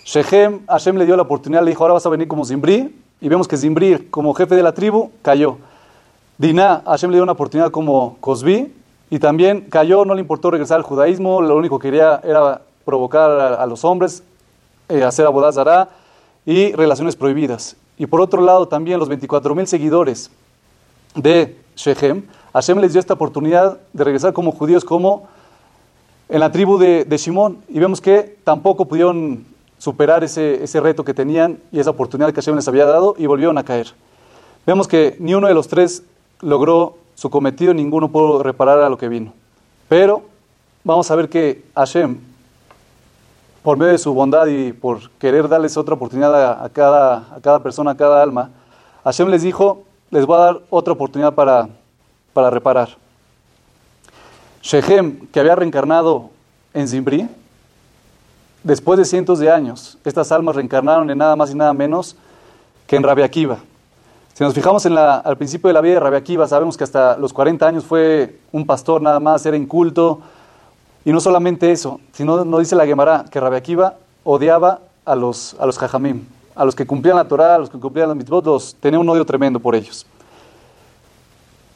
Shechem, 0.04 0.60
Hashem 0.68 0.98
le 0.98 1.06
dio 1.06 1.16
la 1.16 1.22
oportunidad, 1.22 1.62
le 1.62 1.70
dijo, 1.70 1.82
ahora 1.82 1.94
vas 1.94 2.06
a 2.06 2.10
venir 2.10 2.28
como 2.28 2.44
Zimbri, 2.44 2.94
y 3.20 3.28
vemos 3.28 3.48
que 3.48 3.56
Zimbri, 3.56 4.06
como 4.10 4.34
jefe 4.34 4.54
de 4.54 4.62
la 4.62 4.72
tribu, 4.72 5.10
cayó. 5.22 5.56
Dinah, 6.36 6.82
Hashem 6.84 7.10
le 7.10 7.16
dio 7.16 7.22
una 7.22 7.32
oportunidad 7.32 7.70
como 7.70 8.16
Cosbi, 8.20 8.72
y 9.10 9.18
también 9.18 9.62
cayó, 9.62 10.04
no 10.04 10.14
le 10.14 10.20
importó 10.20 10.50
regresar 10.50 10.76
al 10.76 10.82
judaísmo, 10.82 11.40
lo 11.40 11.56
único 11.56 11.78
que 11.78 11.88
quería 11.88 12.20
era 12.22 12.60
provocar 12.84 13.30
a, 13.30 13.66
los 13.66 13.84
hombres, 13.84 14.22
eh, 14.88 15.02
hacer 15.02 15.26
abodazara 15.26 15.88
y 16.46 16.72
relaciones 16.72 17.16
prohibidas. 17.16 17.76
Y 17.98 18.06
por 18.06 18.20
otro 18.20 18.42
lado, 18.42 18.66
también 18.68 18.98
los 18.98 19.08
24 19.08 19.54
mil 19.54 19.66
seguidores 19.66 20.30
de 21.14 21.56
Shechem, 21.76 22.22
Hashem 22.52 22.78
les 22.78 22.92
dio 22.92 23.00
esta 23.00 23.14
oportunidad 23.14 23.78
de 23.92 24.04
regresar 24.04 24.32
como 24.32 24.52
judíos, 24.52 24.84
como 24.84 25.28
en 26.28 26.40
la 26.40 26.50
tribu 26.50 26.78
de, 26.78 27.04
de 27.04 27.16
Shimón, 27.16 27.58
y 27.68 27.78
vemos 27.78 28.00
que 28.00 28.36
tampoco 28.44 28.86
pudieron 28.86 29.44
superar 29.78 30.24
ese, 30.24 30.62
ese, 30.64 30.80
reto 30.80 31.04
que 31.04 31.12
tenían 31.12 31.58
y 31.70 31.78
esa 31.78 31.90
oportunidad 31.90 32.32
que 32.32 32.40
Hashem 32.40 32.56
les 32.56 32.66
había 32.68 32.86
dado 32.86 33.14
y 33.18 33.26
volvieron 33.26 33.58
a 33.58 33.64
caer. 33.64 33.88
Vemos 34.66 34.88
que 34.88 35.16
ni 35.18 35.34
uno 35.34 35.48
de 35.48 35.54
los 35.54 35.68
tres 35.68 36.02
logró 36.40 36.96
su 37.14 37.28
cometido, 37.30 37.74
ninguno 37.74 38.10
pudo 38.10 38.42
reparar 38.42 38.80
a 38.80 38.88
lo 38.88 38.96
que 38.96 39.08
vino. 39.08 39.32
Pero 39.88 40.22
vamos 40.84 41.10
a 41.10 41.16
ver 41.16 41.28
que 41.28 41.64
Hashem, 41.74 42.18
por 43.64 43.78
medio 43.78 43.92
de 43.92 43.98
su 43.98 44.12
bondad 44.12 44.46
y 44.46 44.74
por 44.74 45.10
querer 45.12 45.48
darles 45.48 45.78
otra 45.78 45.94
oportunidad 45.94 46.62
a, 46.62 46.68
cada, 46.68 47.34
a 47.34 47.40
cada 47.40 47.62
persona, 47.62 47.92
a 47.92 47.96
cada 47.96 48.22
alma, 48.22 48.50
Hashem 49.04 49.26
les 49.28 49.40
dijo, 49.40 49.84
les 50.10 50.26
voy 50.26 50.36
a 50.36 50.40
dar 50.40 50.60
otra 50.68 50.92
oportunidad 50.92 51.32
para, 51.32 51.70
para 52.34 52.50
reparar. 52.50 52.90
Shechem, 54.60 55.28
que 55.28 55.40
había 55.40 55.56
reencarnado 55.56 56.28
en 56.74 56.86
Zimbri, 56.86 57.26
después 58.62 58.98
de 58.98 59.06
cientos 59.06 59.38
de 59.38 59.50
años, 59.50 59.96
estas 60.04 60.30
almas 60.30 60.56
reencarnaron 60.56 61.08
en 61.08 61.16
nada 61.16 61.34
más 61.34 61.50
y 61.50 61.54
nada 61.54 61.72
menos 61.72 62.16
que 62.86 62.96
en 62.96 63.02
Rabia 63.02 63.24
Akiva. 63.24 63.56
Si 64.34 64.44
nos 64.44 64.52
fijamos 64.52 64.84
en 64.84 64.94
la, 64.94 65.16
al 65.16 65.38
principio 65.38 65.68
de 65.68 65.74
la 65.74 65.80
vida 65.80 65.94
de 65.94 66.00
Rabia 66.00 66.18
Akiva, 66.18 66.46
sabemos 66.46 66.76
que 66.76 66.84
hasta 66.84 67.16
los 67.16 67.32
40 67.32 67.66
años 67.66 67.84
fue 67.84 68.40
un 68.52 68.66
pastor 68.66 69.00
nada 69.00 69.20
más, 69.20 69.46
era 69.46 69.56
inculto. 69.56 70.20
Y 71.04 71.12
no 71.12 71.20
solamente 71.20 71.70
eso, 71.70 72.00
sino 72.12 72.44
nos 72.44 72.60
dice 72.60 72.76
la 72.76 72.86
Gemara 72.86 73.24
que 73.30 73.40
Rabia 73.40 73.58
Akiva 73.58 73.96
odiaba 74.22 74.80
a 75.04 75.14
los, 75.14 75.54
a 75.58 75.66
los 75.66 75.78
jajamim, 75.78 76.24
a 76.54 76.64
los 76.64 76.74
que 76.74 76.86
cumplían 76.86 77.16
la 77.16 77.28
Torah, 77.28 77.56
a 77.56 77.58
los 77.58 77.70
que 77.70 77.78
cumplían 77.78 78.08
las 78.08 78.16
mitzvot, 78.16 78.44
los, 78.44 78.74
tenía 78.76 78.98
un 78.98 79.08
odio 79.08 79.24
tremendo 79.24 79.60
por 79.60 79.74
ellos. 79.74 80.06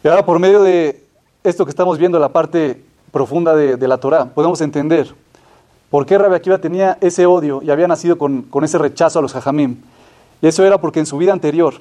Y 0.02 0.08
ahora 0.08 0.24
por 0.24 0.38
medio 0.38 0.62
de 0.62 1.04
esto 1.44 1.64
que 1.64 1.70
estamos 1.70 1.98
viendo, 1.98 2.18
la 2.18 2.30
parte 2.30 2.82
profunda 3.12 3.54
de, 3.54 3.76
de 3.76 3.88
la 3.88 3.98
Torah, 3.98 4.26
podemos 4.26 4.60
entender 4.60 5.14
¿Por 5.90 6.04
qué 6.04 6.18
Rabbi 6.18 6.34
Akiva 6.34 6.58
tenía 6.58 6.98
ese 7.00 7.24
odio 7.24 7.62
y 7.62 7.70
había 7.70 7.88
nacido 7.88 8.18
con, 8.18 8.42
con 8.42 8.62
ese 8.62 8.76
rechazo 8.76 9.18
a 9.18 9.22
los 9.22 9.32
jajamim? 9.32 9.76
Y 10.42 10.46
eso 10.46 10.64
era 10.64 10.78
porque 10.78 11.00
en 11.00 11.06
su 11.06 11.16
vida 11.16 11.32
anterior 11.32 11.80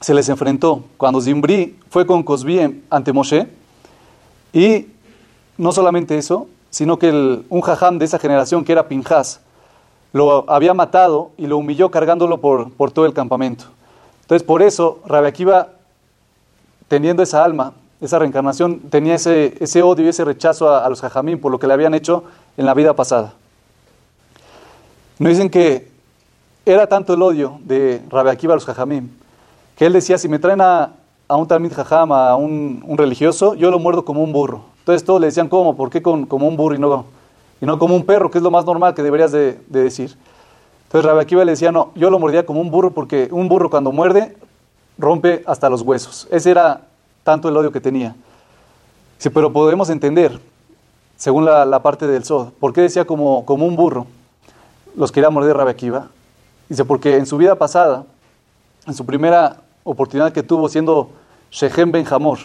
se 0.00 0.12
les 0.12 0.28
enfrentó 0.28 0.84
cuando 0.98 1.22
Zimbri 1.22 1.78
fue 1.88 2.06
con 2.06 2.22
Cosbi 2.22 2.82
ante 2.90 3.12
Moshe 3.14 3.48
y 4.52 4.88
no 5.56 5.72
solamente 5.72 6.18
eso, 6.18 6.48
sino 6.74 6.98
que 6.98 7.08
un 7.48 7.60
jajam 7.60 7.98
de 8.00 8.04
esa 8.04 8.18
generación 8.18 8.64
que 8.64 8.72
era 8.72 8.88
Pinjas 8.88 9.38
lo 10.12 10.50
había 10.50 10.74
matado 10.74 11.30
y 11.36 11.46
lo 11.46 11.56
humilló 11.56 11.88
cargándolo 11.88 12.40
por, 12.40 12.72
por 12.72 12.90
todo 12.90 13.06
el 13.06 13.14
campamento. 13.14 13.66
Entonces 14.22 14.44
por 14.44 14.60
eso 14.60 14.98
Rabbi 15.06 15.28
Akiva, 15.28 15.68
teniendo 16.88 17.22
esa 17.22 17.44
alma, 17.44 17.74
esa 18.00 18.18
reencarnación, 18.18 18.80
tenía 18.90 19.14
ese, 19.14 19.56
ese 19.60 19.82
odio 19.82 20.04
y 20.04 20.08
ese 20.08 20.24
rechazo 20.24 20.68
a, 20.68 20.88
los 20.88 21.00
jajamim 21.00 21.40
por 21.40 21.52
lo 21.52 21.60
que 21.60 21.68
le 21.68 21.74
habían 21.74 21.94
hecho 21.94 22.24
en 22.56 22.66
la 22.66 22.74
vida 22.74 22.92
pasada. 22.96 23.34
Nos 25.20 25.30
dicen 25.30 25.50
que 25.50 25.92
era 26.66 26.88
tanto 26.88 27.14
el 27.14 27.22
odio 27.22 27.60
de 27.62 28.02
Rabbi 28.10 28.30
Akiva 28.30 28.54
a 28.54 28.56
los 28.56 28.64
jajamim, 28.64 29.10
que 29.76 29.86
él 29.86 29.92
decía, 29.92 30.18
si 30.18 30.28
me 30.28 30.40
traen 30.40 30.60
a, 30.60 30.90
a 31.28 31.36
un 31.36 31.46
talmid 31.46 31.72
jajam, 31.72 32.12
a 32.12 32.36
un, 32.36 32.82
un, 32.86 32.98
religioso, 32.98 33.54
yo 33.54 33.70
lo 33.70 33.78
muerdo 33.78 34.04
como 34.04 34.22
un 34.22 34.32
burro. 34.32 34.62
Entonces 34.80 35.04
todos 35.04 35.20
le 35.20 35.28
decían, 35.28 35.48
¿cómo? 35.48 35.76
¿Por 35.76 35.90
qué 35.90 36.02
con, 36.02 36.26
como 36.26 36.46
un 36.46 36.56
burro 36.56 36.74
y 36.74 36.78
no, 36.78 37.06
y 37.60 37.66
no 37.66 37.78
como 37.78 37.96
un 37.96 38.04
perro, 38.04 38.30
que 38.30 38.38
es 38.38 38.44
lo 38.44 38.50
más 38.50 38.64
normal 38.64 38.94
que 38.94 39.02
deberías 39.02 39.32
de, 39.32 39.60
de 39.66 39.82
decir? 39.82 40.16
Entonces 40.84 41.10
Rabbi 41.10 41.22
Akiva 41.22 41.44
le 41.44 41.52
decía, 41.52 41.72
no, 41.72 41.90
yo 41.94 42.10
lo 42.10 42.18
mordía 42.18 42.46
como 42.46 42.60
un 42.60 42.70
burro 42.70 42.90
porque 42.90 43.28
un 43.32 43.48
burro 43.48 43.70
cuando 43.70 43.90
muerde 43.90 44.36
rompe 44.98 45.42
hasta 45.46 45.68
los 45.70 45.82
huesos. 45.82 46.28
Ese 46.30 46.50
era 46.50 46.82
tanto 47.24 47.48
el 47.48 47.56
odio 47.56 47.72
que 47.72 47.80
tenía. 47.80 48.14
Sí, 49.18 49.30
pero 49.30 49.52
podemos 49.52 49.90
entender 49.90 50.38
según 51.16 51.46
la, 51.46 51.64
la, 51.64 51.80
parte 51.80 52.06
del 52.06 52.24
Sod. 52.24 52.50
¿Por 52.60 52.72
qué 52.72 52.82
decía 52.82 53.06
como, 53.06 53.44
como 53.44 53.66
un 53.66 53.76
burro? 53.76 54.06
Los 54.96 55.10
quería 55.10 55.30
morder 55.30 55.56
Rabbi 55.56 55.70
Akiva. 55.70 56.08
Dice, 56.68 56.84
porque 56.84 57.16
en 57.16 57.26
su 57.26 57.38
vida 57.38 57.56
pasada, 57.56 58.04
en 58.86 58.94
su 58.94 59.04
primera 59.06 59.63
oportunidad 59.84 60.32
que 60.32 60.42
tuvo 60.42 60.68
siendo 60.68 61.10
Shechem 61.50 61.92
Ben 61.92 62.06
Hamor, 62.10 62.38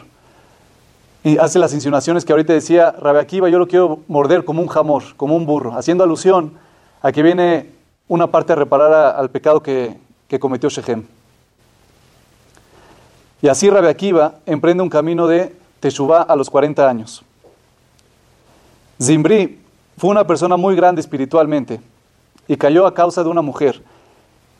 y 1.23 1.37
hace 1.37 1.59
las 1.59 1.73
insinuaciones 1.73 2.23
que 2.23 2.31
ahorita 2.31 2.53
decía 2.53 2.91
Rabbi 2.91 3.19
Akiva, 3.19 3.49
yo 3.49 3.59
lo 3.59 3.67
quiero 3.67 3.99
morder 4.07 4.45
como 4.45 4.61
un 4.61 4.67
jamor, 4.67 5.03
como 5.17 5.35
un 5.35 5.45
burro, 5.45 5.77
haciendo 5.77 6.03
alusión 6.03 6.53
a 7.01 7.11
que 7.11 7.21
viene 7.23 7.71
una 8.07 8.27
parte 8.27 8.53
a 8.53 8.55
reparar 8.55 9.15
al 9.17 9.29
pecado 9.29 9.61
que, 9.61 9.97
que 10.27 10.39
cometió 10.39 10.69
Shechem. 10.69 11.05
Y 13.41 13.47
así 13.47 13.69
Rabbi 13.69 13.87
Akiva 13.87 14.35
emprende 14.45 14.81
un 14.81 14.89
camino 14.89 15.27
de 15.27 15.55
Teshuvah 15.81 16.21
a 16.21 16.35
los 16.35 16.49
40 16.49 16.89
años. 16.89 17.23
Zimbri 19.01 19.59
fue 19.97 20.09
una 20.09 20.25
persona 20.25 20.57
muy 20.57 20.75
grande 20.75 21.01
espiritualmente 21.01 21.81
y 22.47 22.55
cayó 22.55 22.85
a 22.85 22.93
causa 22.93 23.23
de 23.23 23.29
una 23.29 23.41
mujer. 23.41 23.81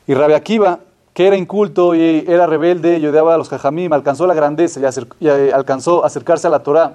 Y 0.06 0.14
Rabbi 0.14 0.34
Akiva, 0.34 0.80
que 1.14 1.26
era 1.26 1.36
inculto 1.36 1.94
y 1.94 2.24
era 2.26 2.46
rebelde 2.46 2.98
y 2.98 3.06
odiaba 3.06 3.34
a 3.34 3.38
los 3.38 3.48
jajamim, 3.48 3.92
alcanzó 3.92 4.26
la 4.26 4.34
grandeza 4.34 4.80
y, 4.80 5.26
eh, 5.26 5.50
alcanzó 5.52 6.04
acercarse 6.04 6.46
a 6.46 6.50
la 6.50 6.62
Torah 6.62 6.94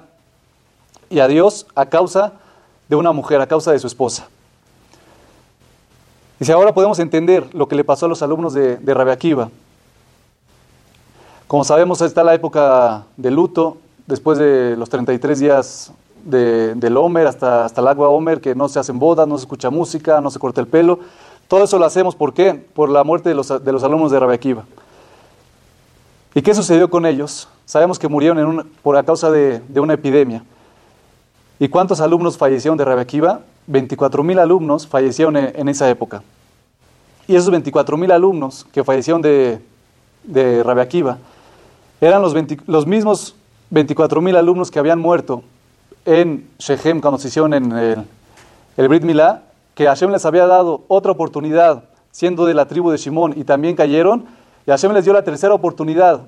y 1.10 1.20
a 1.20 1.28
Dios 1.28 1.66
a 1.74 1.86
causa 1.86 2.32
de 2.88 2.96
una 2.96 3.12
mujer, 3.12 3.40
a 3.40 3.46
causa 3.46 3.72
de 3.72 3.78
su 3.78 3.86
esposa. 3.86 4.28
Y 6.40 6.44
si 6.44 6.52
ahora 6.52 6.74
podemos 6.74 6.98
entender 6.98 7.54
lo 7.54 7.68
que 7.68 7.76
le 7.76 7.84
pasó 7.84 8.06
a 8.06 8.08
los 8.08 8.22
alumnos 8.22 8.52
de, 8.52 8.76
de 8.76 8.94
Rabbi 8.94 9.10
Akiva. 9.10 9.50
Como 11.46 11.64
sabemos, 11.64 12.00
está 12.00 12.24
la 12.24 12.34
época 12.34 13.04
de 13.16 13.30
luto, 13.30 13.78
después 14.06 14.38
de 14.38 14.76
los 14.76 14.88
33 14.88 15.38
días 15.38 15.92
de, 16.24 16.74
del 16.74 16.96
Homer 16.96 17.26
hasta, 17.26 17.64
hasta 17.64 17.80
el 17.80 17.88
agua 17.88 18.08
Homer, 18.08 18.40
que 18.40 18.54
no 18.54 18.68
se 18.68 18.78
hacen 18.78 18.98
bodas, 18.98 19.26
no 19.28 19.38
se 19.38 19.44
escucha 19.44 19.70
música, 19.70 20.20
no 20.20 20.30
se 20.30 20.38
corta 20.38 20.60
el 20.60 20.66
pelo. 20.66 20.98
Todo 21.48 21.64
eso 21.64 21.78
lo 21.78 21.84
hacemos, 21.84 22.16
¿por 22.16 22.34
qué? 22.34 22.54
Por 22.54 22.88
la 22.88 23.04
muerte 23.04 23.28
de 23.28 23.34
los, 23.34 23.48
de 23.48 23.72
los 23.72 23.84
alumnos 23.84 24.10
de 24.10 24.18
Rabbi 24.18 24.34
Akiva. 24.34 24.64
¿Y 26.34 26.42
qué 26.42 26.54
sucedió 26.54 26.90
con 26.90 27.06
ellos? 27.06 27.48
Sabemos 27.64 27.98
que 27.98 28.08
murieron 28.08 28.68
por 28.82 29.02
causa 29.04 29.30
de, 29.30 29.60
de, 29.68 29.80
una 29.80 29.94
epidemia. 29.94 30.42
¿Y 31.58 31.68
cuántos 31.68 32.00
alumnos 32.00 32.36
fallecieron 32.36 32.76
de 32.76 32.84
Rabbi 32.84 33.00
Akiva? 33.00 33.40
24 33.66 34.22
mil 34.22 34.38
alumnos 34.38 34.86
fallecieron 34.86 35.36
en, 35.36 35.68
esa 35.68 35.88
época. 35.88 36.22
Y 37.26 37.34
esos 37.34 37.50
24 37.50 37.96
mil 37.96 38.10
alumnos 38.12 38.66
que 38.72 38.84
fallecieron 38.84 39.22
de, 39.22 39.60
de 40.24 40.62
Rabbi 40.62 40.80
Akiva 40.80 41.18
eran 42.00 42.22
los, 42.22 42.34
20, 42.34 42.58
los 42.66 42.86
mismos 42.86 43.34
24 43.70 44.20
mil 44.20 44.36
alumnos 44.36 44.70
que 44.70 44.78
habían 44.78 44.98
muerto 44.98 45.42
en 46.04 46.48
Shechem 46.58 47.00
cuando 47.00 47.18
se 47.18 47.28
hicieron 47.28 47.54
en 47.54 47.72
el, 47.72 48.04
el 48.76 48.88
Brit 48.88 49.02
Milá, 49.02 49.42
que 49.76 49.84
Hashem 49.84 50.10
les 50.10 50.24
había 50.24 50.46
dado 50.46 50.84
otra 50.88 51.12
oportunidad 51.12 51.84
siendo 52.10 52.46
de 52.46 52.54
la 52.54 52.64
tribu 52.64 52.90
de 52.90 52.96
Shimón 52.96 53.34
y 53.36 53.44
también 53.44 53.76
cayeron, 53.76 54.24
y 54.66 54.70
Hashem 54.70 54.90
les 54.92 55.04
dio 55.04 55.12
la 55.12 55.22
tercera 55.22 55.52
oportunidad 55.52 56.22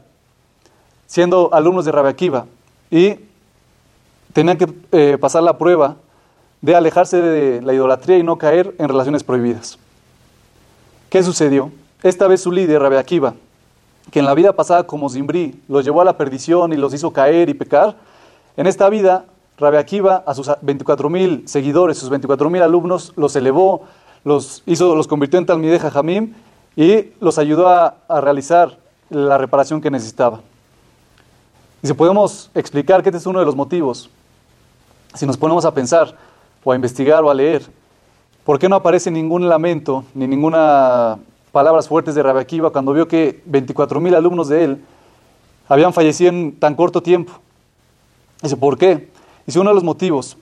siendo 1.06 1.48
alumnos 1.54 1.86
de 1.86 1.92
Rabbi 1.92 2.10
Akiva 2.10 2.44
y 2.90 3.14
tenían 4.34 4.58
que 4.58 4.68
eh, 4.92 5.16
pasar 5.18 5.42
la 5.42 5.56
prueba 5.56 5.96
de 6.60 6.76
alejarse 6.76 7.22
de 7.22 7.62
la 7.62 7.72
idolatría 7.72 8.18
y 8.18 8.22
no 8.22 8.36
caer 8.36 8.74
en 8.78 8.86
relaciones 8.86 9.24
prohibidas. 9.24 9.78
¿Qué 11.08 11.22
sucedió? 11.22 11.72
Esta 12.02 12.28
vez 12.28 12.42
su 12.42 12.52
líder, 12.52 12.82
Rabbi 12.82 12.96
Akiva, 12.96 13.32
que 14.10 14.18
en 14.18 14.26
la 14.26 14.34
vida 14.34 14.52
pasada 14.52 14.86
como 14.86 15.08
Zimbri 15.08 15.58
los 15.68 15.86
llevó 15.86 16.02
a 16.02 16.04
la 16.04 16.18
perdición 16.18 16.74
y 16.74 16.76
los 16.76 16.92
hizo 16.92 17.14
caer 17.14 17.48
y 17.48 17.54
pecar, 17.54 17.96
en 18.58 18.66
esta 18.66 18.90
vida 18.90 19.24
Rabbi 19.58 19.76
Akiva 19.76 20.22
a 20.26 20.34
sus 20.34 20.50
24 20.60 21.10
mil 21.10 21.48
seguidores, 21.48 21.98
sus 21.98 22.08
24 22.08 22.48
mil 22.48 22.62
alumnos, 22.62 23.12
los 23.16 23.34
elevó, 23.36 23.82
los, 24.24 24.62
hizo, 24.66 24.94
los 24.94 25.08
convirtió 25.08 25.38
en 25.38 25.46
Talmideh 25.46 25.78
Jamim 25.78 26.34
y 26.76 27.10
los 27.20 27.38
ayudó 27.38 27.68
a, 27.68 27.96
realizar 28.20 28.78
la 29.10 29.36
reparación 29.36 29.80
que 29.80 29.90
necesitaba. 29.90 30.40
Y 31.82 31.86
si 31.86 31.94
podemos 31.94 32.50
explicar 32.54 33.02
que 33.02 33.08
este 33.08 33.18
es 33.18 33.26
uno 33.26 33.40
de 33.40 33.44
los 33.44 33.56
motivos, 33.56 34.10
si 35.14 35.26
nos 35.26 35.36
ponemos 35.36 35.64
a 35.64 35.74
pensar 35.74 36.14
o 36.62 36.72
a 36.72 36.76
investigar 36.76 37.24
o 37.24 37.30
a 37.30 37.34
leer, 37.34 37.62
¿por 38.44 38.58
qué 38.58 38.68
no 38.68 38.76
aparece 38.76 39.10
ningún 39.10 39.48
lamento 39.48 40.04
ni 40.14 40.26
ninguna 40.26 41.18
palabras 41.52 41.88
fuertes 41.88 42.14
de 42.14 42.22
Rabbi 42.22 42.40
Akiva 42.40 42.70
cuando 42.70 42.92
vio 42.92 43.08
que 43.08 43.42
24 43.46 44.00
mil 44.00 44.14
alumnos 44.14 44.48
de 44.48 44.64
él 44.64 44.84
habían 45.68 45.92
fallecido 45.92 46.30
en 46.30 46.58
tan 46.58 46.74
corto 46.74 47.02
tiempo. 47.02 47.32
Dice, 48.42 48.56
¿por 48.56 48.78
qué? 48.78 49.10
Dice, 49.48 49.60
uno 49.60 49.70
de 49.70 49.76
los 49.76 49.82
motivos 49.84 50.36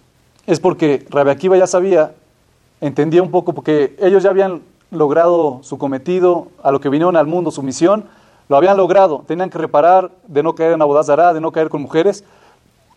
es 0.49 0.59
porque 0.59 1.07
Rabbi 1.11 1.31
Akiva 1.31 1.57
ya 1.57 1.69
sabía, 1.69 2.17
entendía 2.81 3.23
un 3.23 3.31
poco, 3.31 3.53
porque 3.53 3.95
ellos 4.01 4.25
ya 4.25 4.31
habían 4.31 4.63
logrado 4.91 5.61
su 5.63 5.79
cometido, 5.79 6.49
a 6.61 6.73
lo 6.73 6.81
que 6.81 6.89
vinieron 6.89 7.17
al 7.17 7.29
mundo, 7.29 7.53
su 7.53 7.63
misión, 7.63 8.07
lo 8.49 8.57
habían 8.57 8.77
logrado, 8.77 9.23
tenían 9.25 9.49
que 9.49 9.59
reparar 9.59 10.11
de 10.27 10.43
no 10.43 10.57
caer 10.57 10.73
en 10.73 10.83
Abodazará, 10.83 11.33
de 11.33 11.41
no 11.41 11.53
caer 11.53 11.69
con 11.69 11.83
mujeres, 11.83 12.25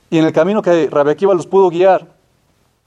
y 0.10 0.18
en 0.18 0.26
el 0.26 0.34
camino 0.34 0.64
que 0.64 0.90
Rabbi 0.90 1.12
Akiva 1.12 1.36
los 1.36 1.46
pudo 1.46 1.70
guiar, 1.70 2.08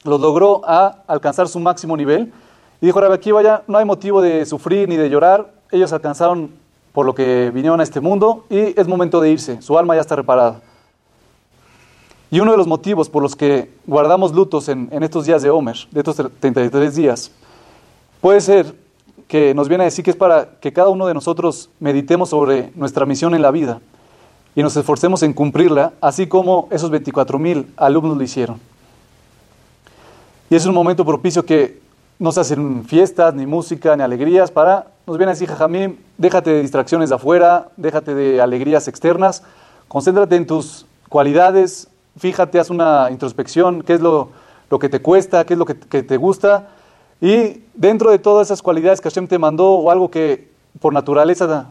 los 0.03 0.21
logró 0.21 0.61
a 0.65 1.05
alcanzar 1.07 1.47
su 1.47 1.61
máximo 1.61 1.97
nivel, 1.97 2.33
y 2.81 2.87
dijo 2.87 3.01
Rabbi 3.01 3.15
Akiva, 3.15 3.41
ya 3.41 3.63
no 3.69 3.79
hay 3.79 3.85
motivo 3.85 4.21
de 4.21 4.45
sufrir 4.47 4.89
ni 4.89 4.97
de 4.97 5.09
llorar, 5.09 5.49
ellos 5.71 5.93
alcanzaron 5.93 6.51
por 6.93 7.07
lo 7.07 7.15
que 7.15 7.53
vinieron 7.55 7.79
a 7.79 7.85
este 7.85 8.01
mundo 8.01 8.47
y 8.51 8.77
es 8.77 8.89
momento 8.89 9.21
de 9.21 9.31
irse, 9.31 9.63
su 9.63 9.79
alma 9.79 9.95
ya 9.95 10.01
está 10.01 10.17
reparada. 10.17 10.61
Y 12.33 12.41
uno 12.41 12.53
de 12.53 12.57
los 12.57 12.67
motivos 12.67 13.11
por 13.11 13.23
los 13.23 13.37
que 13.37 13.71
guardamos 13.87 14.33
lutos 14.33 14.71
en, 14.71 14.89
estos 15.03 15.27
días 15.27 15.43
de 15.43 15.51
Homer, 15.51 15.77
de 15.91 16.01
estos 16.01 16.17
33 16.41 16.97
días, 16.97 17.31
puede 18.23 18.41
ser 18.41 18.75
que 19.29 19.53
nos 19.53 19.69
viene 19.69 19.85
a 19.85 19.85
decir 19.85 20.03
que 20.03 20.13
es 20.13 20.17
para 20.17 20.49
que 20.59 20.73
cada 20.73 20.89
uno 20.89 21.07
de 21.07 21.13
nosotros 21.13 21.69
meditemos 21.79 22.31
sobre 22.31 22.73
nuestra 22.75 23.05
misión 23.05 23.35
en 23.35 23.43
la 23.43 23.51
vida 23.51 23.81
y 24.57 24.63
nos 24.63 24.75
esforcemos 24.75 25.23
en 25.23 25.35
cumplirla, 25.35 25.93
así 26.01 26.27
como 26.27 26.69
esos 26.71 26.89
24 26.89 27.39
mil 27.39 27.71
alumnos 27.77 28.17
lo 28.17 28.23
hicieron. 28.23 28.59
Y 30.49 30.55
es 30.55 30.65
un 30.65 30.73
momento 30.73 31.05
propicio 31.05 31.45
que 31.45 31.83
no 32.19 32.33
se 32.33 32.41
hacen 32.41 32.87
fiestas, 32.87 33.35
ni 33.35 33.45
música, 33.45 33.95
ni 33.95 34.03
alegrías, 34.05 34.51
para, 34.51 34.87
nos 35.07 35.19
viene 35.19 35.33
a 35.33 35.35
decir 35.35 35.51
Jajamín, 35.51 35.99
déjate 36.17 36.49
de 36.49 36.63
distracciones 36.63 37.11
de 37.11 37.17
afuera, 37.17 37.69
déjate 37.77 38.15
de 38.15 38.41
alegrías 38.41 38.89
externas, 38.89 39.43
concéntrate 39.87 40.37
en 40.37 40.47
tus 40.47 40.87
cualidades, 41.11 41.89
fíjate, 42.19 42.59
haz 42.59 42.71
una 42.71 43.09
introspección, 43.11 43.83
qué 43.83 43.95
es 43.95 44.01
lo, 44.01 44.31
lo 44.71 44.79
que 44.79 44.89
te 44.89 45.01
cuesta, 45.01 45.45
qué 45.45 45.55
es 45.55 45.59
lo 45.59 45.67
que, 45.67 45.75
te 45.75 46.17
gusta, 46.17 46.69
y 47.21 47.63
dentro 47.75 48.11
de 48.11 48.19
todas 48.19 48.49
esas 48.49 48.63
cualidades 48.63 49.01
que 49.01 49.09
Hashem 49.09 49.29
te 49.29 49.39
mandó 49.39 49.71
o 49.71 49.91
algo 49.91 50.11
que 50.11 50.51
por 50.81 50.93
naturaleza 50.93 51.67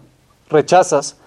rechazas, 0.49 1.17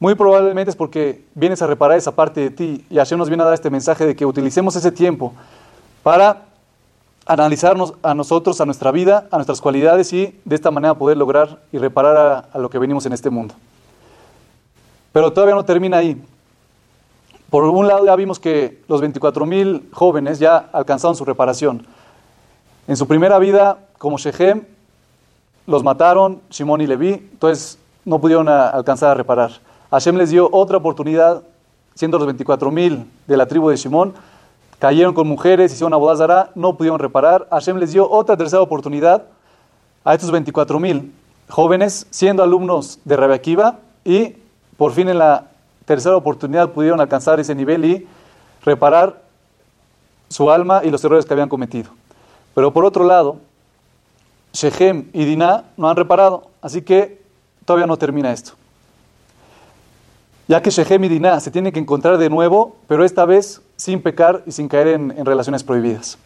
muy 0.00 0.14
probablemente 0.14 0.70
es 0.70 0.76
porque 0.76 1.24
vienes 1.34 1.60
a 1.62 1.66
reparar 1.66 1.98
esa 1.98 2.12
parte 2.12 2.40
de 2.40 2.50
ti 2.50 2.84
y 2.88 2.96
Hashem 2.96 3.18
nos 3.18 3.28
viene 3.28 3.42
a 3.42 3.46
dar 3.46 3.54
este 3.54 3.70
mensaje 3.70 4.06
de 4.06 4.16
que 4.16 4.24
utilicemos 4.24 4.74
ese 4.76 4.92
tiempo 4.92 5.32
para 6.02 6.44
analizarnos 7.26 7.94
a 8.02 8.14
nosotros, 8.14 8.60
a 8.60 8.64
nuestra 8.64 8.90
vida, 8.90 9.28
a 9.30 9.36
nuestras 9.36 9.60
cualidades 9.60 10.12
y 10.12 10.40
de 10.44 10.54
esta 10.54 10.70
manera 10.70 10.94
poder 10.94 11.16
lograr 11.16 11.58
y 11.72 11.78
reparar 11.78 12.48
a 12.52 12.58
lo 12.58 12.70
que 12.70 12.78
venimos 12.78 13.06
en 13.06 13.12
este 13.12 13.28
mundo. 13.28 13.54
Pero 15.12 15.32
todavía 15.32 15.54
no 15.54 15.64
termina 15.64 15.98
ahí. 15.98 16.20
Por 17.50 17.64
un 17.64 17.88
lado 17.88 18.04
ya 18.04 18.14
vimos 18.16 18.38
que 18.38 18.82
los 18.88 19.02
24.000 19.02 19.90
jóvenes 19.92 20.38
ya 20.38 20.68
alcanzaron 20.72 21.16
su 21.16 21.24
reparación. 21.24 21.86
En 22.86 22.96
su 22.96 23.06
primera 23.06 23.38
vida, 23.38 23.78
como 23.96 24.18
Shechem, 24.18 24.64
los 25.66 25.82
mataron, 25.82 26.40
Shimón 26.50 26.80
y 26.80 26.86
Leví, 26.86 27.12
entonces 27.12 27.78
no 28.04 28.18
pudieron 28.18 28.48
alcanzar 28.48 29.10
a 29.10 29.14
reparar. 29.14 29.52
Hashem 29.90 30.16
les 30.16 30.30
dio 30.30 30.48
otra 30.52 30.76
oportunidad, 30.76 31.42
siendo 31.94 32.18
los 32.18 32.28
24.000 32.28 33.04
de 33.26 33.36
la 33.36 33.46
tribu 33.46 33.70
de 33.70 33.76
Shimón, 33.76 34.14
cayeron 34.78 35.14
con 35.14 35.26
mujeres, 35.26 35.72
hicieron 35.72 35.94
abodazara, 35.94 36.50
no 36.54 36.76
pudieron 36.76 36.98
reparar. 36.98 37.46
Hashem 37.50 37.78
les 37.78 37.92
dio 37.92 38.10
otra 38.10 38.36
tercera 38.36 38.62
oportunidad 38.62 39.24
a 40.04 40.14
estos 40.14 40.30
24 40.30 40.78
mil 40.78 41.12
jóvenes, 41.48 42.06
siendo 42.10 42.42
alumnos 42.42 42.98
de 43.04 43.16
Rebbe 43.16 43.34
Akiva, 43.34 43.78
y 44.04 44.34
por 44.76 44.92
fin 44.92 45.08
en 45.08 45.18
la 45.18 45.48
tercera 45.88 46.16
oportunidad 46.16 46.70
pudieron 46.70 47.00
alcanzar 47.00 47.40
ese 47.40 47.54
nivel 47.54 47.82
y 47.86 48.06
reparar 48.62 49.22
su 50.28 50.50
alma 50.50 50.82
y 50.84 50.90
los 50.90 51.02
errores 51.02 51.24
que 51.24 51.32
habían 51.32 51.48
cometido. 51.48 51.90
Pero 52.54 52.74
por 52.74 52.84
otro 52.84 53.04
lado, 53.04 53.38
Shechem 54.52 55.08
y 55.14 55.24
Dinah 55.24 55.64
no 55.78 55.88
han 55.88 55.96
reparado, 55.96 56.50
así 56.60 56.82
que 56.82 57.22
todavía 57.64 57.86
no 57.86 57.96
termina 57.96 58.30
esto. 58.32 58.52
Ya 60.46 60.60
que 60.60 60.68
Shechem 60.70 61.04
y 61.04 61.08
Dinah 61.08 61.40
se 61.40 61.50
tienen 61.50 61.72
que 61.72 61.80
encontrar 61.80 62.18
de 62.18 62.28
nuevo, 62.28 62.76
pero 62.86 63.02
esta 63.02 63.24
vez 63.24 63.62
sin 63.76 64.02
pecar 64.02 64.42
y 64.46 64.52
sin 64.52 64.68
caer 64.68 64.88
en, 64.88 65.14
en 65.16 65.24
relaciones 65.24 65.64
prohibidas. 65.64 66.18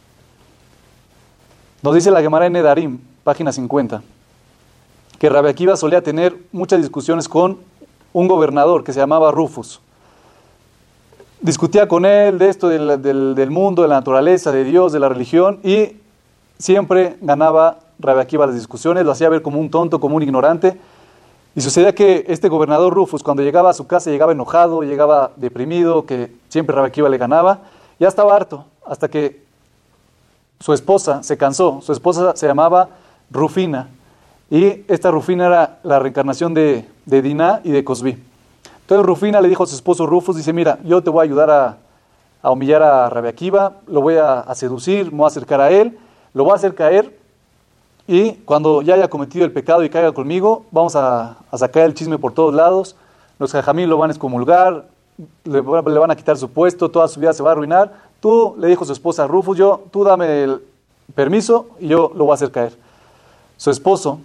Nos 1.82 1.94
dice 1.94 2.10
la 2.10 2.20
Gemara 2.20 2.46
en 2.46 2.54
Nedarim, 2.54 2.98
página 3.22 3.52
50, 3.52 4.02
que 5.20 5.28
Rabbi 5.28 5.50
Akiva 5.50 5.76
solía 5.76 6.02
tener 6.02 6.36
muchas 6.50 6.80
discusiones 6.80 7.28
con 7.28 7.58
un 8.12 8.28
gobernador 8.28 8.84
que 8.84 8.92
se 8.92 9.00
llamaba 9.00 9.30
Rufus. 9.30 9.80
Discutía 11.40 11.88
con 11.88 12.04
él 12.04 12.38
de 12.38 12.48
esto 12.48 12.68
del, 12.68 13.02
del, 13.02 13.50
mundo, 13.50 13.82
de 13.82 13.88
la 13.88 13.96
naturaleza, 13.96 14.52
de 14.52 14.64
Dios, 14.64 14.92
de 14.92 15.00
la 15.00 15.08
religión, 15.08 15.58
y 15.64 15.96
siempre 16.58 17.16
ganaba 17.20 17.78
Rabbi 17.98 18.20
Akiva 18.20 18.46
las 18.46 18.54
discusiones, 18.54 19.04
lo 19.04 19.12
hacía 19.12 19.28
ver 19.28 19.42
como 19.42 19.58
un 19.58 19.70
tonto, 19.70 19.98
como 20.00 20.16
un 20.16 20.22
ignorante. 20.22 20.78
Y 21.54 21.60
sucedía 21.60 21.94
que 21.94 22.24
este 22.28 22.48
gobernador 22.48 22.94
Rufus, 22.94 23.22
cuando 23.22 23.42
llegaba 23.42 23.70
a 23.70 23.74
su 23.74 23.86
casa, 23.86 24.10
llegaba 24.10 24.32
enojado, 24.32 24.82
llegaba 24.82 25.32
deprimido, 25.36 26.06
que 26.06 26.32
siempre 26.48 26.76
Rabbi 26.76 26.88
Akiva 26.88 27.08
le 27.08 27.18
ganaba, 27.18 27.60
ya 27.98 28.08
estaba 28.08 28.34
harto, 28.36 28.64
hasta 28.86 29.08
que 29.08 29.42
su 30.60 30.72
esposa 30.72 31.22
se 31.24 31.36
cansó. 31.36 31.80
Su 31.82 31.92
esposa 31.92 32.36
se 32.36 32.46
llamaba 32.46 32.88
Rufina. 33.30 33.88
Y 34.52 34.84
esta 34.86 35.10
Rufina 35.10 35.46
era 35.46 35.78
la 35.82 35.98
reencarnación 35.98 36.52
de, 36.52 36.86
de 37.06 37.22
Diná 37.22 37.62
y 37.64 37.70
de 37.70 37.82
Cosbi. 37.84 38.22
Entonces 38.82 39.06
Rufina 39.06 39.40
le 39.40 39.48
dijo 39.48 39.62
a 39.62 39.66
su 39.66 39.74
esposo 39.74 40.04
Rufus, 40.04 40.36
dice, 40.36 40.52
mira, 40.52 40.78
yo 40.84 41.02
te 41.02 41.08
voy 41.08 41.20
a 41.20 41.22
ayudar 41.22 41.50
a, 41.50 41.78
a 42.42 42.50
humillar 42.50 42.82
a 42.82 43.08
Rabbi 43.08 43.28
Akiva, 43.28 43.76
lo 43.86 44.02
voy 44.02 44.16
a, 44.16 44.40
a, 44.40 44.54
seducir, 44.54 45.10
me 45.10 45.16
voy 45.16 45.24
a 45.24 45.28
acercar 45.28 45.62
a 45.62 45.70
él, 45.70 45.98
lo 46.34 46.44
voy 46.44 46.52
a 46.52 46.56
hacer 46.56 46.74
caer 46.74 47.18
y 48.06 48.32
cuando 48.44 48.82
ya 48.82 48.92
haya 48.92 49.08
cometido 49.08 49.46
el 49.46 49.52
pecado 49.52 49.84
y 49.84 49.88
caiga 49.88 50.12
conmigo, 50.12 50.66
vamos 50.70 50.96
a, 50.96 51.38
a 51.50 51.56
sacar 51.56 51.84
el 51.84 51.94
chisme 51.94 52.18
por 52.18 52.34
todos 52.34 52.52
lados, 52.52 52.94
los 53.38 53.52
jajamín 53.52 53.88
lo 53.88 53.96
van 53.96 54.10
a 54.10 54.12
excomulgar, 54.12 54.84
le, 55.44 55.62
le, 55.62 55.62
van 55.62 56.10
a 56.10 56.14
quitar 56.16 56.36
su 56.36 56.50
puesto, 56.50 56.90
toda 56.90 57.08
su 57.08 57.20
vida 57.20 57.32
se 57.32 57.42
va 57.42 57.48
a 57.48 57.52
arruinar. 57.52 57.94
Tú, 58.20 58.54
le 58.58 58.68
dijo 58.68 58.84
su 58.84 58.92
esposa 58.92 59.26
Rufus, 59.26 59.56
yo, 59.56 59.84
tú 59.90 60.04
dame 60.04 60.42
el 60.42 60.62
permiso 61.14 61.68
y 61.80 61.88
yo 61.88 62.12
lo 62.14 62.24
voy 62.24 62.32
a 62.32 62.34
hacer 62.34 62.50
caer. 62.50 62.76
Su 63.56 63.70
esposo 63.70 64.18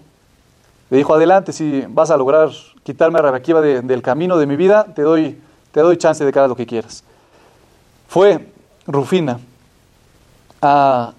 le 0.90 0.98
dijo, 0.98 1.14
adelante, 1.14 1.52
si 1.52 1.84
vas 1.90 2.12
a 2.12 2.18
lograr 2.18 2.50
quitarme 2.84 3.20
a 3.20 3.22
Rabbi 3.22 3.38
Akiva 3.38 3.62
de, 3.62 3.82
del 3.82 4.02
camino 4.02 4.38
de 4.38 4.46
mi 4.46 4.56
vida, 4.56 4.86
te 4.96 5.02
doy, 5.02 5.40
te 5.72 5.82
doy 5.82 5.98
chance 5.98 6.24
de 6.24 6.30
hagas 6.30 6.50
lo 6.50 6.56
que 6.56 6.66
quieras. 6.66 7.04
Fue 8.08 8.48
Rufina 8.86 9.40
a, 10.62 11.12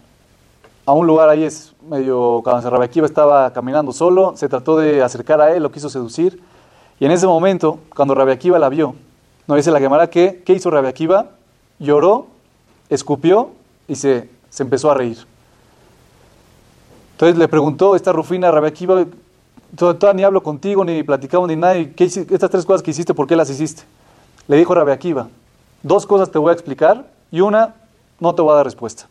a 0.87 0.93
un 0.93 1.07
lugar 1.07 1.29
ahí, 1.29 1.45
es 1.45 1.75
medio, 1.87 2.41
cuando 2.43 2.71
Rabbi 2.71 2.85
Akiva 2.85 3.07
estaba 3.07 3.53
caminando 3.53 3.93
solo, 3.93 4.35
se 4.37 4.49
trató 4.49 4.79
de 4.79 5.03
acercar 5.03 5.41
a 5.41 5.55
él, 5.55 5.63
lo 5.63 5.71
quiso 5.71 5.91
seducir, 5.91 6.43
y 6.99 7.05
en 7.05 7.13
ese 7.13 7.27
momento, 7.27 7.79
cuando 7.95 8.15
Rabbi 8.15 8.33
Akiva 8.33 8.59
la 8.59 8.71
vio, 8.71 8.95
no 9.47 9.55
dice 9.55 9.71
la 9.71 9.81
Gemara 9.81 10.09
que, 10.09 10.43
¿qué 10.45 10.55
hizo 10.55 10.71
Rabbi 10.71 10.89
Akiva? 10.89 11.27
Lloró, 11.79 12.27
escupió 12.89 13.51
y 13.87 13.97
se, 13.97 14.31
se 14.49 14.63
empezó 14.63 14.91
a 14.91 14.95
reír. 14.95 15.19
Entonces 17.13 17.37
le 17.37 17.49
preguntó 17.49 17.97
esta 17.97 18.13
Rufina 18.13 18.49
a 18.49 18.51
Todavía 19.77 20.13
ni 20.15 20.25
hablo 20.25 20.43
contigo, 20.43 20.85
ni 20.85 21.03
platicamos, 21.03 21.49
ni 21.49 21.57
nada. 21.57 21.75
¿Qué, 21.95 22.05
estas 22.05 22.51
tres 22.51 22.65
cosas 22.65 22.83
que 22.83 22.91
hiciste, 22.91 23.15
¿por 23.15 23.27
qué 23.27 23.37
las 23.37 23.51
hiciste? 23.51 23.83
Le 24.47 24.57
dijo 24.57 24.75
Rabbi 24.75 24.93
Akiva, 24.93 25.29
dos 25.83 26.07
cosas 26.07 26.31
te 26.31 26.39
voy 26.39 26.51
a 26.51 26.55
explicar 26.55 27.07
y 27.31 27.41
una 27.41 27.75
no 28.19 28.35
te 28.35 28.43
voy 28.43 28.53
a 28.53 28.57
dar 28.57 28.65
respuesta. 28.65 29.07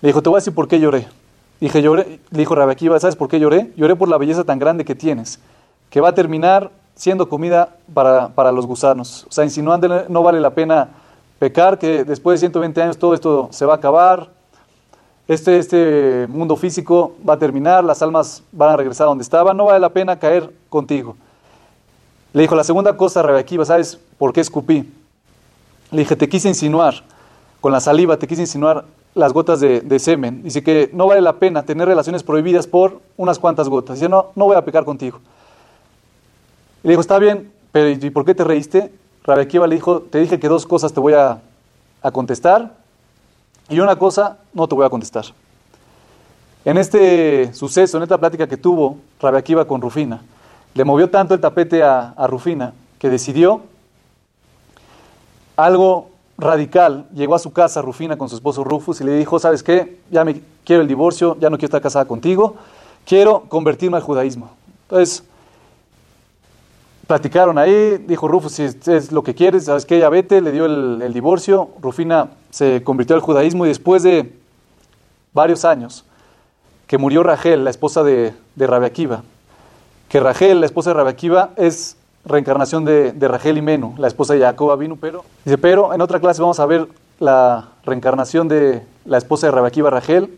Le 0.00 0.08
dijo, 0.08 0.22
te 0.22 0.28
voy 0.28 0.36
a 0.36 0.40
decir 0.40 0.54
por 0.54 0.68
qué 0.68 0.78
lloré. 0.78 1.08
Dije, 1.60 1.82
lloré. 1.82 2.20
Le 2.30 2.38
dijo 2.38 2.54
Rabbi 2.54 2.72
Akiva, 2.72 3.00
¿sabes 3.00 3.16
por 3.16 3.28
qué 3.28 3.40
lloré? 3.40 3.72
Lloré 3.76 3.96
por 3.96 4.08
la 4.08 4.16
belleza 4.16 4.44
tan 4.44 4.60
grande 4.60 4.84
que 4.84 4.94
tienes, 4.94 5.40
que 5.90 6.00
va 6.00 6.10
a 6.10 6.14
terminar 6.14 6.70
siendo 6.94 7.28
comida 7.28 7.76
para, 7.92 8.28
para 8.28 8.52
los 8.52 8.66
gusanos. 8.66 9.26
O 9.28 9.32
sea, 9.32 9.44
insinuando 9.44 10.06
no 10.08 10.22
vale 10.22 10.40
la 10.40 10.50
pena 10.50 10.90
pecar, 11.38 11.78
que 11.78 12.04
después 12.04 12.40
de 12.40 12.46
120 12.46 12.82
años 12.82 12.98
todo 12.98 13.14
esto 13.14 13.48
se 13.50 13.66
va 13.66 13.74
a 13.74 13.76
acabar, 13.76 14.28
este, 15.28 15.58
este 15.58 16.26
mundo 16.28 16.56
físico 16.56 17.14
va 17.26 17.34
a 17.34 17.38
terminar, 17.38 17.84
las 17.84 18.00
almas 18.00 18.42
van 18.50 18.70
a 18.70 18.76
regresar 18.76 19.04
a 19.04 19.08
donde 19.08 19.22
estaban, 19.22 19.56
no 19.56 19.66
vale 19.66 19.78
la 19.78 19.90
pena 19.90 20.18
caer 20.18 20.50
contigo. 20.70 21.16
Le 22.32 22.42
dijo, 22.42 22.54
la 22.54 22.64
segunda 22.64 22.96
cosa, 22.96 23.22
Rebequiva, 23.22 23.66
¿sabes 23.66 24.00
por 24.16 24.32
qué 24.32 24.40
escupí? 24.40 24.90
Le 25.90 25.98
dije, 25.98 26.16
te 26.16 26.30
quise 26.30 26.48
insinuar, 26.48 27.04
con 27.60 27.72
la 27.72 27.80
saliva 27.80 28.16
te 28.16 28.26
quise 28.26 28.40
insinuar 28.40 28.86
las 29.14 29.34
gotas 29.34 29.60
de, 29.60 29.82
de, 29.82 29.98
semen. 29.98 30.42
Dice 30.42 30.62
que 30.62 30.90
no 30.94 31.06
vale 31.06 31.20
la 31.20 31.34
pena 31.34 31.62
tener 31.62 31.88
relaciones 31.88 32.22
prohibidas 32.22 32.66
por 32.66 33.00
unas 33.18 33.38
cuantas 33.38 33.68
gotas. 33.68 33.96
Dice, 33.96 34.08
no, 34.08 34.28
no 34.34 34.46
voy 34.46 34.56
a 34.56 34.64
pecar 34.64 34.84
contigo. 34.84 35.18
Le 36.82 36.90
dijo, 36.90 37.00
está 37.02 37.18
bien, 37.18 37.52
pero 37.70 37.90
¿y 37.90 38.10
por 38.10 38.24
qué 38.24 38.34
te 38.34 38.44
reíste? 38.44 38.92
Rebequiva 39.24 39.66
le 39.66 39.74
dijo, 39.74 40.00
te 40.00 40.20
dije 40.20 40.38
que 40.38 40.48
dos 40.48 40.64
cosas 40.66 40.94
te 40.94 41.00
voy 41.00 41.12
a, 41.12 41.42
a 42.00 42.10
contestar 42.12 42.77
y 43.68 43.80
una 43.80 43.96
cosa 43.96 44.38
no 44.52 44.66
te 44.66 44.74
voy 44.74 44.86
a 44.86 44.90
contestar. 44.90 45.24
En 46.64 46.76
este 46.76 47.52
suceso, 47.54 47.96
en 47.96 48.02
esta 48.02 48.18
plática 48.18 48.46
que 48.46 48.56
tuvo 48.56 48.98
Rabbi 49.20 49.38
Akiva 49.38 49.64
con 49.64 49.80
Rufina, 49.80 50.22
le 50.74 50.84
movió 50.84 51.08
tanto 51.10 51.34
el 51.34 51.40
tapete 51.40 51.82
a, 51.82 52.10
a 52.10 52.26
Rufina 52.26 52.72
que 52.98 53.08
decidió 53.08 53.62
algo 55.56 56.10
radical. 56.36 57.06
Llegó 57.14 57.34
a 57.34 57.38
su 57.38 57.52
casa 57.52 57.82
Rufina 57.82 58.16
con 58.16 58.28
su 58.28 58.36
esposo 58.36 58.64
Rufus 58.64 59.00
y 59.00 59.04
le 59.04 59.16
dijo, 59.16 59.38
¿sabes 59.38 59.62
qué? 59.62 59.98
Ya 60.10 60.24
me 60.24 60.40
quiero 60.64 60.82
el 60.82 60.88
divorcio, 60.88 61.36
ya 61.40 61.50
no 61.50 61.56
quiero 61.56 61.66
estar 61.66 61.82
casada 61.82 62.04
contigo, 62.04 62.56
quiero 63.04 63.44
convertirme 63.48 63.96
al 63.96 64.02
judaísmo. 64.02 64.50
Entonces, 64.82 65.24
platicaron 67.08 67.56
ahí, 67.56 68.04
dijo 68.06 68.28
Rufus, 68.28 68.52
si 68.52 68.64
es 68.64 69.10
lo 69.10 69.22
que 69.22 69.34
quieres, 69.34 69.64
¿sabes 69.64 69.86
qué? 69.86 69.98
Ya 69.98 70.10
vete, 70.10 70.42
le 70.42 70.52
dio 70.52 70.66
el, 70.66 71.12
divorcio, 71.14 71.70
Rufina 71.80 72.28
se 72.50 72.84
convirtió 72.84 73.16
al 73.16 73.22
judaísmo 73.22 73.64
y 73.64 73.68
después 73.68 74.02
de 74.02 74.34
varios 75.32 75.64
años 75.64 76.04
que 76.86 76.98
murió 76.98 77.22
Rachel, 77.22 77.64
la 77.64 77.70
esposa 77.70 78.02
de, 78.02 78.34
de 78.54 78.66
Rabbi 78.66 78.84
Akiva, 78.84 79.22
que 80.10 80.20
Rachel, 80.20 80.60
la 80.60 80.66
esposa 80.66 80.90
de 80.90 80.94
Rabbi 80.94 81.08
Akiva, 81.08 81.50
es 81.56 81.96
reencarnación 82.26 82.84
de, 82.84 83.12
de 83.12 83.26
Rachel 83.26 83.56
y 83.56 83.62
Menu, 83.62 83.94
la 83.96 84.08
esposa 84.08 84.34
de 84.34 84.40
Jacob 84.40 84.78
vino, 84.78 84.96
pero, 85.00 85.24
dice, 85.46 85.56
pero 85.56 85.94
en 85.94 86.02
otra 86.02 86.20
clase 86.20 86.42
vamos 86.42 86.60
a 86.60 86.66
ver 86.66 86.88
la 87.20 87.70
reencarnación 87.86 88.48
de 88.48 88.82
la 89.06 89.16
esposa 89.16 89.46
de 89.46 89.52
Rabbi 89.52 89.68
Akiva, 89.68 89.88
Rachel, 89.88 90.36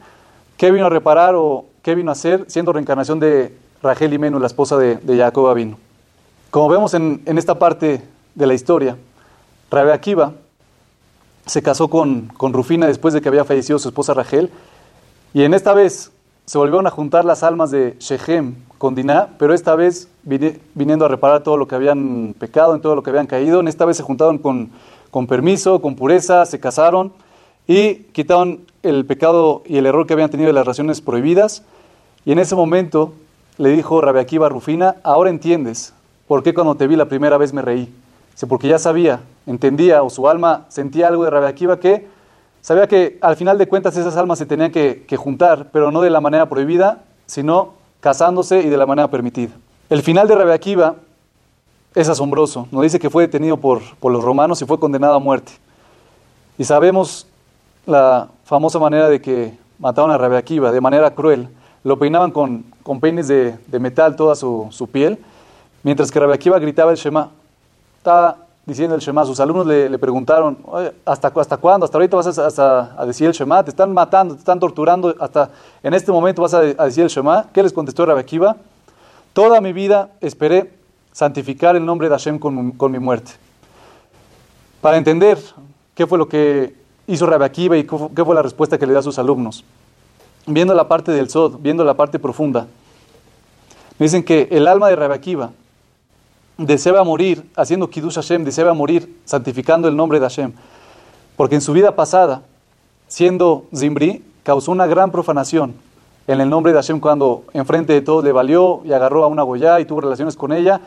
qué 0.56 0.70
vino 0.70 0.86
a 0.86 0.88
reparar 0.88 1.34
o 1.34 1.64
qué 1.82 1.96
vino 1.96 2.10
a 2.10 2.12
hacer 2.12 2.44
siendo 2.46 2.72
reencarnación 2.72 3.18
de 3.18 3.56
Rachel 3.82 4.12
y 4.12 4.18
Menu, 4.18 4.38
la 4.38 4.46
esposa 4.46 4.78
de, 4.78 4.98
de 4.98 5.18
Jacob 5.18 5.52
vino. 5.56 5.89
Como 6.50 6.68
vemos 6.68 6.94
en, 6.94 7.22
esta 7.26 7.60
parte 7.60 8.02
de 8.34 8.46
la 8.46 8.54
historia, 8.54 8.96
Rabbi 9.70 9.90
Akiva 9.90 10.32
se 11.46 11.62
casó 11.62 11.86
con, 11.86 12.28
Rufina 12.40 12.88
después 12.88 13.14
de 13.14 13.20
que 13.20 13.28
había 13.28 13.44
fallecido 13.44 13.78
su 13.78 13.88
esposa 13.88 14.14
Rachel, 14.14 14.50
y 15.32 15.44
en 15.44 15.54
esta 15.54 15.74
vez 15.74 16.10
se 16.46 16.58
volvieron 16.58 16.88
a 16.88 16.90
juntar 16.90 17.24
las 17.24 17.44
almas 17.44 17.70
de 17.70 17.94
Shechem 18.00 18.56
con 18.78 18.96
Diná, 18.96 19.28
pero 19.38 19.54
esta 19.54 19.76
vez 19.76 20.08
viniendo 20.24 21.04
a 21.04 21.08
reparar 21.08 21.44
todo 21.44 21.56
lo 21.56 21.68
que 21.68 21.76
habían 21.76 22.34
pecado, 22.36 22.74
en 22.74 22.80
todo 22.80 22.96
lo 22.96 23.04
que 23.04 23.10
habían 23.10 23.28
caído, 23.28 23.60
en 23.60 23.68
esta 23.68 23.84
vez 23.84 23.96
se 23.98 24.02
juntaron 24.02 24.38
con, 24.38 25.26
permiso, 25.28 25.80
con 25.80 25.94
pureza, 25.94 26.46
se 26.46 26.58
casaron 26.58 27.12
y 27.68 27.94
quitaron 28.10 28.62
el 28.82 29.06
pecado 29.06 29.62
y 29.66 29.76
el 29.76 29.86
error 29.86 30.04
que 30.04 30.14
habían 30.14 30.30
tenido 30.30 30.48
de 30.48 30.54
las 30.54 30.64
relaciones 30.64 31.00
prohibidas, 31.00 31.62
y 32.24 32.32
en 32.32 32.40
ese 32.40 32.56
momento 32.56 33.12
le 33.56 33.68
dijo 33.68 34.00
Rabbi 34.00 34.18
Akiva 34.18 34.46
a 34.46 34.48
Rufina, 34.48 34.96
ahora 35.04 35.30
entiendes 35.30 35.94
¿Por 36.30 36.44
qué 36.44 36.54
cuando 36.54 36.76
te 36.76 36.86
vi 36.86 36.94
la 36.94 37.06
primera 37.06 37.38
vez 37.38 37.52
me 37.52 37.60
reí? 37.60 37.92
Dice, 38.30 38.46
porque 38.46 38.68
ya 38.68 38.78
sabía, 38.78 39.18
entendía, 39.46 40.04
o 40.04 40.10
su 40.10 40.28
alma 40.28 40.64
sentía 40.68 41.08
algo 41.08 41.24
de 41.24 41.30
Rabbi 41.30 41.46
Akiva 41.46 41.80
que 41.80 42.06
sabía 42.60 42.86
que 42.86 43.18
al 43.20 43.34
final 43.34 43.58
de 43.58 43.66
cuentas 43.66 43.96
esas 43.96 44.16
almas 44.16 44.38
se 44.38 44.46
tenían 44.46 44.70
que, 44.70 45.16
juntar, 45.16 45.70
pero 45.72 45.90
no 45.90 46.00
de 46.00 46.08
la 46.08 46.20
manera 46.20 46.48
prohibida, 46.48 47.02
sino 47.26 47.72
casándose 47.98 48.60
y 48.60 48.68
de 48.68 48.76
la 48.76 48.86
manera 48.86 49.08
permitida. 49.08 49.50
El 49.88 50.02
final 50.02 50.28
de 50.28 50.36
Rabbi 50.36 50.52
Akiva 50.52 50.94
es 51.96 52.08
asombroso. 52.08 52.68
Nos 52.70 52.82
dice 52.82 53.00
que 53.00 53.10
fue 53.10 53.24
detenido 53.24 53.56
por, 53.56 53.80
por 53.98 54.12
los 54.12 54.22
romanos 54.22 54.62
y 54.62 54.66
fue 54.66 54.78
condenado 54.78 55.14
a 55.14 55.18
muerte. 55.18 55.50
Y 56.56 56.62
sabemos 56.62 57.26
la 57.86 58.28
famosa 58.44 58.78
manera 58.78 59.08
de 59.08 59.20
que 59.20 59.58
mataron 59.80 60.12
a 60.12 60.16
Rabbi 60.16 60.36
Akiva 60.36 60.70
de 60.70 60.80
manera 60.80 61.12
cruel. 61.12 61.48
Lo 61.82 61.98
peinaban 61.98 62.30
con, 62.30 62.66
con 62.84 63.00
peines 63.00 63.26
de, 63.26 63.58
de 63.66 63.80
metal 63.80 64.14
toda 64.14 64.36
su, 64.36 64.68
su 64.70 64.86
piel 64.86 65.18
Mientras 65.82 66.10
que 66.10 66.20
Rabbi 66.20 66.34
Akiva 66.34 66.58
gritaba 66.58 66.90
el 66.90 66.96
Shema, 66.96 67.30
estaba 67.98 68.36
diciendo 68.66 68.94
el 68.94 69.00
Shema, 69.00 69.24
sus 69.24 69.40
alumnos 69.40 69.66
le, 69.66 69.88
le 69.88 69.98
preguntaron, 69.98 70.58
¿hasta, 71.04 71.32
¿hasta 71.34 71.56
cuándo? 71.56 71.84
¿Hasta 71.84 71.98
ahorita 71.98 72.16
vas 72.16 72.58
a, 72.58 72.92
a, 72.98 73.06
decir 73.06 73.26
el 73.26 73.32
Shema? 73.32 73.64
¿Te 73.64 73.70
están 73.70 73.92
matando, 73.92 74.34
te 74.34 74.40
están 74.40 74.60
torturando? 74.60 75.14
¿Hasta 75.18 75.50
en 75.82 75.94
este 75.94 76.12
momento 76.12 76.42
vas 76.42 76.54
a, 76.54 76.60
decir 76.60 77.04
el 77.04 77.10
Shema? 77.10 77.46
¿Qué 77.52 77.62
les 77.62 77.72
contestó 77.72 78.04
Rabbi 78.06 78.20
Akiva? 78.20 78.56
Toda 79.32 79.60
mi 79.60 79.72
vida 79.72 80.10
esperé 80.20 80.72
santificar 81.12 81.76
el 81.76 81.84
nombre 81.84 82.08
de 82.08 82.14
Hashem 82.14 82.38
con, 82.38 82.72
con 82.72 82.92
mi 82.92 82.98
muerte. 82.98 83.32
Para 84.80 84.96
entender 84.96 85.38
qué 85.94 86.06
fue 86.06 86.18
lo 86.18 86.28
que 86.28 86.74
hizo 87.06 87.26
Rabbi 87.26 87.44
Akiva 87.44 87.76
y 87.76 87.84
qué 87.84 88.24
fue 88.24 88.34
la 88.34 88.42
respuesta 88.42 88.78
que 88.78 88.86
le 88.86 88.92
dio 88.92 89.00
a 89.00 89.02
sus 89.02 89.18
alumnos. 89.18 89.64
Viendo 90.46 90.74
la 90.74 90.88
parte 90.88 91.12
del 91.12 91.28
Sod, 91.28 91.58
viendo 91.60 91.84
la 91.84 91.94
parte 91.94 92.18
profunda, 92.18 92.66
me 93.98 94.04
dicen 94.04 94.22
que 94.22 94.48
el 94.50 94.66
alma 94.66 94.88
de 94.88 94.96
Rabbi 94.96 95.14
Akiva, 95.14 95.50
deseaba 96.66 97.02
morir 97.04 97.44
haciendo 97.56 97.88
Kiddush 97.88 98.14
Hashem, 98.14 98.44
deseaba 98.44 98.74
morir 98.74 99.16
santificando 99.24 99.88
el 99.88 99.96
nombre 99.96 100.20
de 100.20 100.26
Hashem. 100.26 100.52
Porque 101.36 101.54
en 101.54 101.60
su 101.60 101.72
vida 101.72 101.96
pasada, 101.96 102.42
siendo 103.08 103.64
Zimbri, 103.74 104.22
causó 104.42 104.72
una 104.72 104.86
gran 104.86 105.10
profanación 105.10 105.74
en 106.26 106.40
el 106.40 106.48
nombre 106.48 106.72
de 106.72 106.78
Hashem 106.78 107.00
cuando 107.00 107.44
enfrente 107.54 107.92
de 107.92 108.02
todos 108.02 108.22
le 108.22 108.32
valió 108.32 108.82
y 108.84 108.92
agarró 108.92 109.24
a 109.24 109.26
una 109.26 109.42
Goya 109.42 109.80
y 109.80 109.84
tuvo 109.84 110.02
relaciones 110.02 110.36
con 110.36 110.52
ella. 110.52 110.80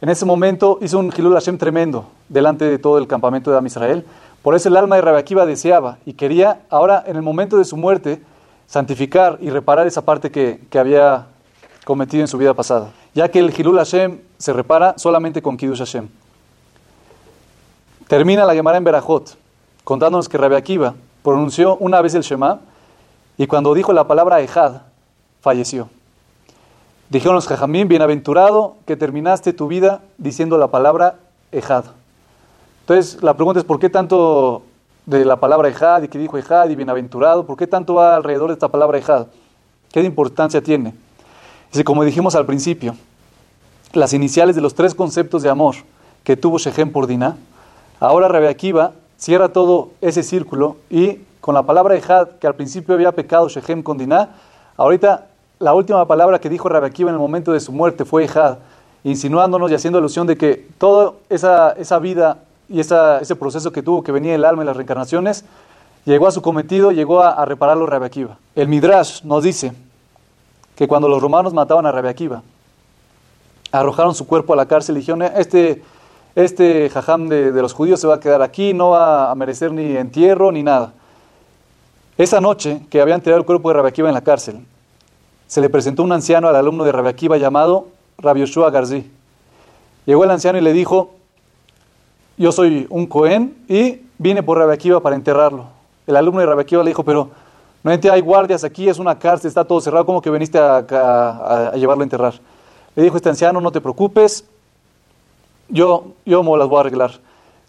En 0.00 0.08
ese 0.08 0.26
momento 0.26 0.78
hizo 0.82 0.98
un 0.98 1.12
Hilul 1.16 1.34
Hashem 1.34 1.56
tremendo 1.56 2.06
delante 2.28 2.64
de 2.64 2.78
todo 2.78 2.98
el 2.98 3.06
campamento 3.06 3.50
de 3.50 3.58
Am 3.58 3.66
Israel. 3.66 4.04
Por 4.42 4.56
eso 4.56 4.68
el 4.68 4.76
alma 4.76 4.96
de 4.96 5.02
Rabakiva 5.02 5.46
deseaba 5.46 5.98
y 6.04 6.14
quería 6.14 6.62
ahora, 6.68 7.04
en 7.06 7.16
el 7.16 7.22
momento 7.22 7.56
de 7.56 7.64
su 7.64 7.76
muerte, 7.76 8.20
santificar 8.66 9.38
y 9.40 9.50
reparar 9.50 9.86
esa 9.86 10.04
parte 10.04 10.30
que, 10.30 10.60
que 10.68 10.78
había 10.78 11.26
cometido 11.84 12.22
en 12.22 12.28
su 12.28 12.38
vida 12.38 12.54
pasada, 12.54 12.90
ya 13.14 13.28
que 13.30 13.38
el 13.38 13.52
Hilul 13.56 13.78
Hashem 13.78 14.20
se 14.38 14.52
repara 14.52 14.94
solamente 14.96 15.42
con 15.42 15.56
Kiddush 15.56 15.78
Hashem. 15.78 16.08
Termina 18.08 18.44
la 18.44 18.54
Gemara 18.54 18.78
en 18.78 18.84
Berajot, 18.84 19.36
contándonos 19.84 20.28
que 20.28 20.38
Rabbi 20.38 20.54
Akiva 20.54 20.94
pronunció 21.22 21.76
una 21.76 22.00
vez 22.00 22.14
el 22.14 22.22
Shema 22.22 22.60
y 23.36 23.46
cuando 23.46 23.74
dijo 23.74 23.92
la 23.92 24.06
palabra 24.06 24.40
Ejad, 24.40 24.82
falleció. 25.40 25.88
Dijeron 27.12 27.34
los 27.34 27.46
jajamín, 27.46 27.88
bienaventurado 27.88 28.76
que 28.86 28.96
terminaste 28.96 29.52
tu 29.52 29.68
vida 29.68 30.00
diciendo 30.16 30.56
la 30.56 30.68
palabra 30.68 31.16
ejad. 31.50 31.84
Entonces, 32.80 33.22
la 33.22 33.34
pregunta 33.34 33.60
es, 33.60 33.66
¿por 33.66 33.78
qué 33.78 33.90
tanto 33.90 34.62
de 35.04 35.26
la 35.26 35.36
palabra 35.36 35.68
ejad 35.68 36.04
y 36.04 36.08
que 36.08 36.18
dijo 36.18 36.38
ejad 36.38 36.70
y 36.70 36.74
bienaventurado? 36.74 37.44
¿Por 37.44 37.58
qué 37.58 37.66
tanto 37.66 37.96
va 37.96 38.16
alrededor 38.16 38.48
de 38.48 38.54
esta 38.54 38.68
palabra 38.68 38.96
ejad? 38.96 39.26
¿Qué 39.92 40.00
importancia 40.00 40.62
tiene? 40.62 40.94
Dice, 41.72 41.84
como 41.84 42.04
dijimos 42.04 42.34
al 42.34 42.44
principio, 42.44 42.94
las 43.94 44.12
iniciales 44.12 44.54
de 44.54 44.60
los 44.60 44.74
tres 44.74 44.94
conceptos 44.94 45.42
de 45.42 45.48
amor 45.48 45.76
que 46.22 46.36
tuvo 46.36 46.58
Shechem 46.58 46.92
por 46.92 47.06
Dinah, 47.06 47.36
ahora 47.98 48.28
Rabbi 48.28 48.46
Akiva 48.46 48.92
cierra 49.16 49.48
todo 49.48 49.92
ese 50.02 50.22
círculo 50.22 50.76
y 50.90 51.20
con 51.40 51.54
la 51.54 51.62
palabra 51.62 51.96
ejad, 51.96 52.28
que 52.38 52.46
al 52.46 52.54
principio 52.56 52.94
había 52.94 53.12
pecado 53.12 53.48
Shechem 53.48 53.82
con 53.82 53.96
Dinah, 53.96 54.28
ahorita 54.76 55.28
la 55.60 55.72
última 55.72 56.06
palabra 56.06 56.38
que 56.38 56.50
dijo 56.50 56.68
Rabbi 56.68 56.88
Akiva 56.88 57.08
en 57.08 57.14
el 57.14 57.20
momento 57.20 57.52
de 57.52 57.60
su 57.60 57.72
muerte 57.72 58.04
fue 58.04 58.24
ejad, 58.24 58.58
insinuándonos 59.02 59.70
y 59.70 59.74
haciendo 59.74 59.98
alusión 59.98 60.26
de 60.26 60.36
que 60.36 60.68
toda 60.76 61.14
esa, 61.30 61.72
esa 61.72 61.98
vida 61.98 62.36
y 62.68 62.80
esa, 62.80 63.18
ese 63.18 63.34
proceso 63.34 63.72
que 63.72 63.82
tuvo 63.82 64.02
que 64.02 64.12
venía 64.12 64.34
el 64.34 64.44
alma 64.44 64.62
y 64.62 64.66
las 64.66 64.76
reencarnaciones, 64.76 65.46
llegó 66.04 66.26
a 66.26 66.32
su 66.32 66.42
cometido, 66.42 66.92
llegó 66.92 67.22
a, 67.22 67.30
a 67.30 67.46
repararlo 67.46 67.86
Rabbi 67.86 68.04
Akiva. 68.04 68.36
El 68.54 68.68
Midrash 68.68 69.22
nos 69.22 69.42
dice 69.42 69.72
que 70.76 70.88
cuando 70.88 71.08
los 71.08 71.20
romanos 71.20 71.52
mataban 71.52 71.86
a 71.86 71.92
Rabbi 71.92 72.08
Akiva, 72.08 72.42
arrojaron 73.70 74.14
su 74.14 74.26
cuerpo 74.26 74.52
a 74.52 74.56
la 74.56 74.66
cárcel 74.66 74.96
y 74.96 75.00
dijeron, 75.00 75.22
este, 75.22 75.82
este 76.34 76.90
jajam 76.90 77.28
de, 77.28 77.50
los 77.52 77.72
judíos 77.72 78.00
se 78.00 78.06
va 78.06 78.16
a 78.16 78.20
quedar 78.20 78.42
aquí, 78.42 78.74
no 78.74 78.90
va 78.90 79.30
a 79.30 79.34
merecer 79.34 79.72
ni 79.72 79.96
entierro 79.96 80.52
ni 80.52 80.62
nada. 80.62 80.92
Esa 82.18 82.40
noche 82.40 82.82
que 82.90 83.00
habían 83.00 83.22
tirado 83.22 83.40
el 83.40 83.46
cuerpo 83.46 83.70
de 83.70 83.74
Rabbi 83.74 83.88
Akiva 83.88 84.08
en 84.08 84.14
la 84.14 84.20
cárcel, 84.20 84.60
se 85.46 85.60
le 85.60 85.68
presentó 85.68 86.02
un 86.02 86.12
anciano 86.12 86.48
al 86.48 86.56
alumno 86.56 86.84
de 86.84 86.92
Rabbi 86.92 87.08
Akiva 87.08 87.36
llamado 87.36 87.88
Rabbi 88.18 88.40
Yoshua 88.40 88.70
Garzi. 88.70 89.10
Llegó 90.06 90.24
el 90.24 90.30
anciano 90.30 90.58
y 90.58 90.62
le 90.62 90.72
dijo, 90.72 91.10
yo 92.36 92.52
soy 92.52 92.86
un 92.90 93.06
Cohen 93.06 93.54
y 93.68 94.00
vine 94.18 94.42
por 94.42 94.58
Rabbi 94.58 94.72
Akiva 94.72 95.00
para 95.00 95.16
enterrarlo. 95.16 95.66
El 96.06 96.16
alumno 96.16 96.40
de 96.40 96.46
Rabbi 96.46 96.62
Akiva 96.62 96.82
le 96.82 96.90
dijo, 96.90 97.04
pero 97.04 97.30
no 97.82 97.90
hay 97.90 98.20
guardias 98.20 98.62
aquí, 98.62 98.88
es 98.88 98.98
una 98.98 99.18
cárcel, 99.18 99.48
está 99.48 99.64
todo 99.64 99.80
cerrado, 99.80 100.06
¿cómo 100.06 100.22
que 100.22 100.30
viniste 100.30 100.58
a, 100.58 101.72
llevarlo 101.74 102.02
a 102.02 102.04
enterrar? 102.04 102.34
Le 102.94 103.02
dijo 103.02 103.16
este 103.16 103.28
anciano, 103.28 103.60
no 103.60 103.72
te 103.72 103.80
preocupes, 103.80 104.44
yo, 105.68 106.12
yo 106.24 106.42
me 106.42 106.56
las 106.56 106.68
voy 106.68 106.76
a 106.76 106.80
arreglar. 106.80 107.12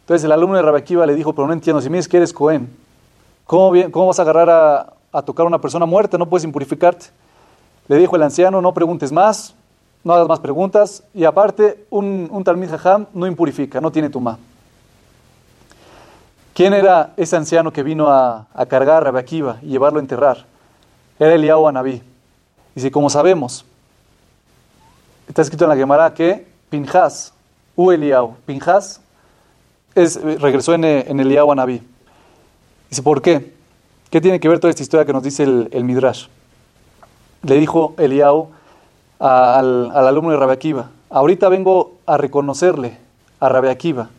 Entonces 0.01 0.23
el 0.25 0.31
alumno 0.31 0.57
de 0.57 0.61
Rabbi 0.61 0.77
Akiva 0.77 1.05
le 1.05 1.15
dijo, 1.15 1.33
pero 1.33 1.47
no 1.47 1.53
entiendo, 1.53 1.81
si 1.81 1.89
me 1.89 1.97
dices 1.97 2.09
que 2.09 2.17
eres 2.17 2.31
Cohen, 2.31 2.69
¿cómo, 3.45 3.73
¿cómo 3.89 4.07
vas 4.07 4.19
a 4.19 4.21
agarrar 4.21 4.93
a, 5.11 5.21
tocar 5.23 5.45
a 5.45 5.47
una 5.47 5.59
persona 5.59 5.85
muerta? 5.85 6.17
No 6.17 6.27
puedes 6.27 6.43
impurificarte. 6.43 7.07
Le 7.87 7.97
dijo 7.97 8.15
el 8.15 8.23
anciano, 8.23 8.61
no 8.61 8.73
preguntes 8.73 9.11
más, 9.11 9.55
no 10.03 10.13
hagas 10.13 10.27
más 10.27 10.39
preguntas, 10.39 11.03
y 11.13 11.23
aparte, 11.23 11.85
un, 11.89 12.27
un 12.31 12.43
Talmid 12.43 12.69
no 13.13 13.25
impurifica, 13.25 13.81
no 13.81 13.91
tiene 13.91 14.09
tumá. 14.09 14.37
¿Quién 16.53 16.73
era 16.73 17.13
ese 17.17 17.35
anciano 17.35 17.73
que 17.73 17.81
vino 17.81 18.09
a, 18.09 18.47
a 18.53 18.65
cargar 18.67 18.97
a 18.97 18.99
Rabbi 19.01 19.19
Akiva 19.19 19.57
y 19.61 19.67
llevarlo 19.67 19.99
a 19.99 20.01
enterrar? 20.01 20.45
Era 21.19 21.33
Eliyahu 21.33 21.67
Anabí. 21.67 22.01
Y 22.75 22.79
si 22.79 22.91
como 22.91 23.09
sabemos, 23.09 23.65
está 25.27 25.41
escrito 25.41 25.65
en 25.65 25.69
la 25.69 25.75
Gemara 25.75 26.13
que 26.13 26.47
Pinjas, 26.69 27.33
U 27.75 27.91
Eliyahu, 27.91 28.35
Pinjas 28.45 29.01
es, 29.95 30.21
regresó 30.21 30.73
en, 30.73 30.83
en 30.85 31.19
Eliyahu 31.19 31.51
Anabí. 31.51 31.81
Dice, 32.89 33.01
¿por 33.01 33.21
qué? 33.21 33.53
¿Qué 34.11 34.21
tiene 34.21 34.39
que 34.39 34.47
ver 34.47 34.59
toda 34.59 34.69
esta 34.69 34.83
historia 34.83 35.05
que 35.05 35.13
nos 35.13 35.23
dice 35.23 35.41
el, 35.41 35.83
Midrash? 35.83 36.27
Le 37.41 37.55
dijo 37.55 37.95
Eliyahu 37.97 38.49
al, 39.17 39.91
al, 39.91 40.07
alumno 40.07 40.29
de 40.29 40.37
Rabbi 40.37 40.53
Akiva, 40.53 40.91
ahorita 41.09 41.49
vengo 41.49 41.93
a 42.05 42.17
reconocerle 42.17 42.99
a 43.39 43.49
Rabbi 43.49 43.69
Akiva 43.69 44.09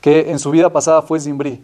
que 0.00 0.32
en 0.32 0.40
su 0.40 0.50
vida 0.50 0.70
pasada 0.70 1.02
fue 1.02 1.20
Zimbri. 1.20 1.62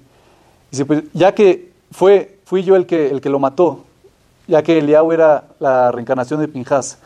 Dice, 0.73 0.87
pues 0.87 1.05
ya 1.13 1.35
que 1.35 1.71
fue, 1.91 2.39
fui 2.47 2.63
yo 2.63 2.77
el 2.77 2.87
que, 2.87 3.11
el 3.11 3.21
que 3.21 3.29
lo 3.29 3.39
mató, 3.39 3.81
ya 4.49 4.63
que 4.63 4.79
Eliyahu 4.79 5.13
era 5.13 5.45
la 5.61 5.93
reencarnación 5.93 6.41
de 6.41 6.49
Pinjas, 6.49 6.97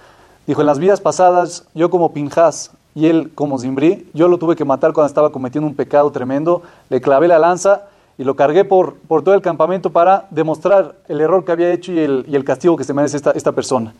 dijo, 0.47 0.61
en 0.61 0.69
las 0.69 0.79
vidas 0.79 1.01
pasadas, 1.01 1.65
yo 1.75 1.91
como 1.91 2.13
Pinjas 2.13 2.71
y 2.95 3.07
él 3.07 3.33
como 3.35 3.59
Zimbri, 3.59 4.09
yo 4.15 4.29
lo 4.29 4.39
tuve 4.39 4.55
que 4.55 4.65
matar 4.65 4.93
cuando 4.93 5.09
estaba 5.09 5.33
cometiendo 5.33 5.67
un 5.67 5.75
pecado 5.75 6.13
tremendo, 6.13 6.63
le 6.91 7.01
clavé 7.01 7.27
la 7.27 7.41
lanza 7.41 7.83
y 8.17 8.23
lo 8.23 8.37
cargué 8.37 8.65
por, 8.65 8.95
por 8.95 9.25
todo 9.25 9.35
el 9.35 9.43
campamento 9.43 9.91
para 9.91 10.29
demostrar 10.31 10.95
el 11.09 11.21
error 11.21 11.45
que 11.45 11.51
había 11.51 11.73
hecho 11.73 11.93
y 11.93 11.99
el, 11.99 12.25
y 12.29 12.37
el 12.37 12.45
castigo 12.45 12.77
que 12.77 12.85
se 12.85 12.95
merece 12.95 13.17
esta, 13.17 13.33
esta 13.33 13.51
persona. 13.51 13.95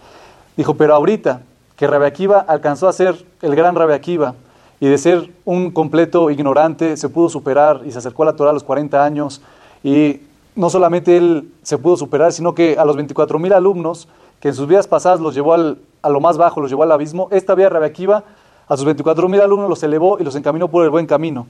Dijo, 0.57 0.75
pero 0.75 0.95
ahorita 0.95 1.41
que 1.75 1.89
Rabbi 1.89 2.07
Akiva 2.07 2.39
alcanzó 2.39 2.87
a 2.87 2.93
ser 2.93 3.27
el 3.43 3.57
gran 3.57 3.75
Rabbi 3.75 3.95
Akiva, 3.95 4.37
y 4.81 4.89
de 4.89 4.99
ser 4.99 5.31
un 5.45 5.71
completo 5.71 6.31
ignorante 6.31 6.97
se 6.97 7.09
pudo 7.09 7.29
superar 7.29 7.83
y 7.87 7.93
se 7.93 7.99
acercó 7.99 8.23
a 8.23 8.27
la 8.27 8.37
Torah 8.37 8.51
a 8.51 8.55
los 8.55 8.65
40 8.65 9.03
años 9.03 9.41
y 9.87 10.21
no 10.57 10.69
solamente 10.69 11.17
él 11.17 11.53
se 11.63 11.79
pudo 11.79 11.97
superar, 11.97 12.33
sino 12.33 12.57
que 12.57 12.77
a 12.77 12.85
los 12.85 12.97
24 12.97 13.39
mil 13.39 13.53
alumnos 13.53 14.09
que 14.41 14.49
en 14.49 14.55
sus 14.55 14.67
vidas 14.67 14.89
pasadas 14.89 15.21
los 15.21 15.33
llevó 15.33 15.55
a 15.55 16.11
lo 16.11 16.21
más 16.21 16.37
bajo, 16.39 16.61
los 16.61 16.69
llevó 16.69 16.83
al 16.83 16.91
abismo, 16.91 17.29
esta 17.31 17.55
vía 17.55 17.69
Rabbi 17.69 17.87
Akiva 17.87 18.25
a 18.67 18.77
sus 18.77 18.85
24 18.85 19.29
mil 19.29 19.41
alumnos 19.41 19.71
los 19.71 19.81
elevó 19.85 20.19
y 20.19 20.25
los 20.25 20.35
encaminó 20.35 20.67
por 20.67 20.83
el 20.83 20.91
buen 20.91 21.07
camino. 21.07 21.47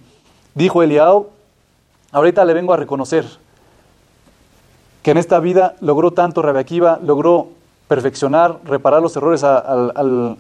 Dijo 0.54 0.82
Eliao, 0.82 1.28
ahorita 2.12 2.44
le 2.44 2.52
vengo 2.52 2.74
a 2.74 2.76
reconocer 2.76 3.24
que 5.02 5.12
en 5.12 5.16
esta 5.16 5.40
vida 5.40 5.76
logró 5.80 6.10
tanto 6.10 6.42
Rabbi 6.42 6.58
Akiva, 6.58 7.00
logró 7.02 7.48
perfeccionar, 7.88 8.58
reparar 8.64 9.00
los 9.00 9.16
errores 9.16 9.44
a, 9.44 9.94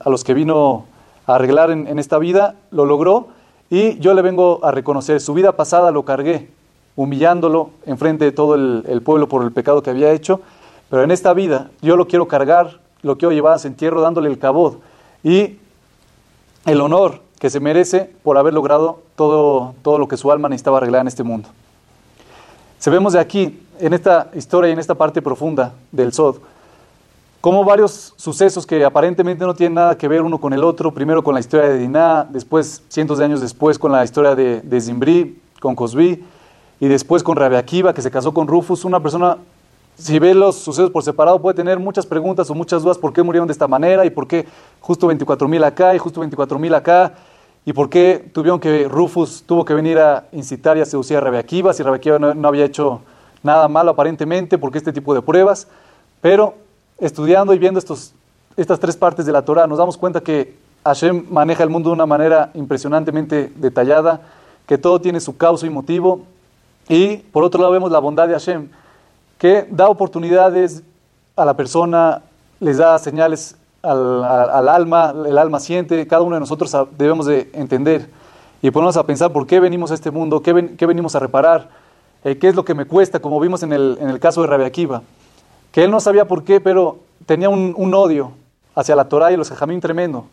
los 0.04 0.22
que 0.22 0.34
vino 0.34 0.84
a 1.26 1.36
arreglar 1.36 1.70
en, 1.70 1.98
esta 1.98 2.18
vida, 2.18 2.56
lo 2.70 2.84
logró 2.84 3.28
y 3.70 3.98
yo 4.00 4.12
le 4.12 4.20
vengo 4.20 4.60
a 4.64 4.70
reconocer, 4.70 5.18
su 5.22 5.32
vida 5.32 5.52
pasada 5.52 5.90
lo 5.92 6.04
cargué, 6.04 6.50
humillándolo 6.96 7.70
enfrente 7.84 8.24
de 8.24 8.32
todo 8.32 8.54
el, 8.54 9.02
pueblo 9.02 9.28
por 9.28 9.42
el 9.44 9.52
pecado 9.52 9.82
que 9.82 9.90
había 9.90 10.12
hecho, 10.12 10.40
pero 10.90 11.02
en 11.02 11.10
esta 11.10 11.34
vida 11.34 11.70
yo 11.82 11.96
lo 11.96 12.08
quiero 12.08 12.26
cargar, 12.26 12.80
lo 13.02 13.18
quiero 13.18 13.32
llevar 13.32 13.54
a 13.54 13.58
su 13.58 13.68
entierro 13.68 14.00
dándole 14.00 14.28
el 14.28 14.38
cabod 14.38 14.76
y 15.22 15.58
el 16.64 16.80
honor 16.80 17.20
que 17.38 17.50
se 17.50 17.60
merece 17.60 18.10
por 18.22 18.38
haber 18.38 18.54
logrado 18.54 19.02
todo, 19.14 19.74
todo 19.82 19.98
lo 19.98 20.08
que 20.08 20.16
su 20.16 20.32
alma 20.32 20.48
necesitaba 20.48 20.78
arreglar 20.78 21.02
en 21.02 21.08
este 21.08 21.22
mundo. 21.22 21.50
Se 22.78 22.90
vemos 22.90 23.12
de 23.12 23.20
aquí, 23.20 23.60
en 23.78 23.92
esta 23.92 24.30
historia 24.34 24.70
y 24.70 24.72
en 24.72 24.78
esta 24.78 24.94
parte 24.94 25.20
profunda 25.20 25.74
del 25.92 26.12
Sod, 26.12 26.36
como 27.42 27.62
varios 27.64 28.14
sucesos 28.16 28.66
que 28.66 28.84
aparentemente 28.84 29.44
no 29.44 29.54
tienen 29.54 29.74
nada 29.74 29.96
que 29.96 30.08
ver 30.08 30.22
uno 30.22 30.40
con 30.40 30.52
el 30.52 30.64
otro, 30.64 30.92
primero 30.92 31.22
con 31.22 31.34
la 31.34 31.40
historia 31.40 31.68
de 31.68 31.78
Diná, 31.78 32.26
después, 32.28 32.82
cientos 32.88 33.18
de 33.18 33.24
años 33.24 33.40
después, 33.40 33.78
con 33.78 33.92
la 33.92 34.02
historia 34.02 34.34
de, 34.34 34.62
de 34.62 34.80
Zimbri, 34.80 35.38
con 35.60 35.76
Cosby, 35.76 36.24
y 36.80 36.88
después 36.88 37.22
con 37.22 37.36
Rabbi 37.36 37.56
Akiva, 37.56 37.94
que 37.94 38.02
se 38.02 38.10
casó 38.10 38.32
con 38.34 38.46
Rufus, 38.46 38.84
una 38.84 39.00
persona, 39.00 39.38
si 39.96 40.18
ve 40.18 40.34
los 40.34 40.56
sucesos 40.56 40.90
por 40.90 41.02
separado, 41.02 41.40
puede 41.40 41.56
tener 41.56 41.78
muchas 41.78 42.04
preguntas 42.04 42.50
o 42.50 42.54
muchas 42.54 42.82
dudas, 42.82 42.98
¿por 42.98 43.12
qué 43.12 43.22
murieron 43.22 43.48
de 43.48 43.52
esta 43.52 43.66
manera? 43.66 44.04
¿Y 44.04 44.10
por 44.10 44.26
qué 44.26 44.46
justo 44.80 45.06
24 45.06 45.48
mil 45.48 45.64
acá 45.64 45.94
y 45.94 45.98
justo 45.98 46.20
24 46.20 46.58
mil 46.58 46.74
acá? 46.74 47.14
¿Y 47.64 47.72
por 47.72 47.88
qué 47.88 48.30
tuvieron 48.32 48.60
que, 48.60 48.86
Rufus 48.88 49.42
tuvo 49.44 49.64
que 49.64 49.74
venir 49.74 49.98
a 49.98 50.26
incitar 50.32 50.76
y 50.76 50.82
a 50.82 50.84
seducir 50.84 51.16
a 51.16 51.20
Rabbi 51.20 51.38
Akiva, 51.38 51.72
si 51.72 51.82
Rabbi 51.82 51.96
Akiva 51.96 52.18
no, 52.18 52.34
no 52.34 52.48
había 52.48 52.64
hecho 52.64 53.00
nada 53.42 53.68
malo 53.68 53.92
aparentemente, 53.92 54.58
porque 54.58 54.78
este 54.78 54.92
tipo 54.92 55.14
de 55.14 55.22
pruebas? 55.22 55.66
Pero 56.20 56.54
estudiando 56.98 57.54
y 57.54 57.58
viendo 57.58 57.78
estos, 57.78 58.12
estas 58.56 58.78
tres 58.78 58.96
partes 58.96 59.26
de 59.26 59.32
la 59.32 59.42
Torah, 59.42 59.66
nos 59.66 59.78
damos 59.78 59.96
cuenta 59.96 60.20
que 60.20 60.54
Hashem 60.84 61.26
maneja 61.30 61.64
el 61.64 61.70
mundo 61.70 61.90
de 61.90 61.94
una 61.94 62.06
manera 62.06 62.50
impresionantemente 62.54 63.52
detallada, 63.56 64.20
que 64.66 64.78
todo 64.78 65.00
tiene 65.00 65.20
su 65.20 65.36
causa 65.36 65.66
y 65.66 65.70
motivo. 65.70 66.22
Y 66.88 67.16
por 67.16 67.44
otro 67.44 67.60
lado 67.60 67.72
vemos 67.72 67.90
la 67.90 67.98
bondad 67.98 68.28
de 68.28 68.34
Hashem, 68.34 68.68
que 69.38 69.66
da 69.70 69.88
oportunidades 69.88 70.82
a 71.34 71.44
la 71.44 71.54
persona, 71.54 72.22
les 72.60 72.78
da 72.78 72.98
señales 72.98 73.56
al, 73.82 74.24
al, 74.24 74.50
al, 74.50 74.68
alma, 74.68 75.14
el 75.26 75.38
alma 75.38 75.60
siente, 75.60 76.06
cada 76.06 76.22
uno 76.22 76.36
de 76.36 76.40
nosotros 76.40 76.74
debemos 76.96 77.26
de 77.26 77.50
entender 77.52 78.08
y 78.62 78.70
ponernos 78.70 78.96
a 78.96 79.04
pensar 79.04 79.32
por 79.32 79.46
qué 79.46 79.60
venimos 79.60 79.90
a 79.90 79.94
este 79.94 80.10
mundo, 80.10 80.40
qué, 80.40 80.74
qué 80.76 80.86
venimos 80.86 81.14
a 81.14 81.18
reparar, 81.18 81.68
eh, 82.24 82.38
qué 82.38 82.48
es 82.48 82.54
lo 82.54 82.64
que 82.64 82.74
me 82.74 82.86
cuesta, 82.86 83.20
como 83.20 83.38
vimos 83.38 83.62
en 83.62 83.72
el, 83.72 83.98
en 84.00 84.08
el 84.08 84.18
caso 84.18 84.40
de 84.42 84.48
Rabbi 84.48 84.64
Akiva 84.64 85.02
que 85.76 85.84
él 85.84 85.90
no 85.90 86.00
sabía 86.00 86.26
por 86.26 86.42
qué, 86.42 86.58
pero 86.58 87.00
tenía 87.26 87.50
un, 87.50 87.74
un 87.76 87.92
odio 87.92 88.32
hacia 88.74 88.96
la 88.96 89.10
Torah 89.10 89.30
y 89.30 89.36
los 89.36 89.50
jajamín 89.50 89.78
tremendo. 89.78 90.24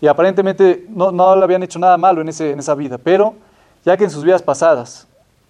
Y 0.00 0.06
aparentemente 0.06 0.86
no, 0.88 1.12
no, 1.12 1.36
le 1.36 1.44
habían 1.44 1.62
hecho 1.62 1.78
nada 1.78 1.98
malo 1.98 2.22
en, 2.22 2.30
ese, 2.30 2.52
en 2.52 2.58
esa 2.58 2.74
vida, 2.74 2.96
pero 2.96 3.34
ya 3.84 3.98
que 3.98 4.04
en 4.04 4.10
sus 4.10 4.24
vidas 4.24 4.42
pasadas 4.42 5.06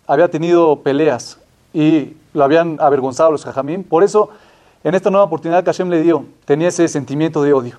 había 0.09 0.29
tenido 0.29 0.81
peleas 0.83 1.39
y 1.73 2.17
lo 2.33 2.43
habían 2.43 2.79
avergonzado 2.81 3.31
los 3.31 3.45
jajamín, 3.45 3.85
por 3.85 4.03
eso 4.03 4.31
en 4.83 4.95
esta 4.95 5.11
nueva 5.11 5.27
oportunidad 5.27 5.63
que 5.63 5.71
Hashem 5.71 5.91
le 5.91 6.03
dio, 6.03 6.25
tenía 6.45 6.69
ese 6.69 6.89
sentimiento 6.89 7.43
de 7.43 7.53
odio. 7.53 7.77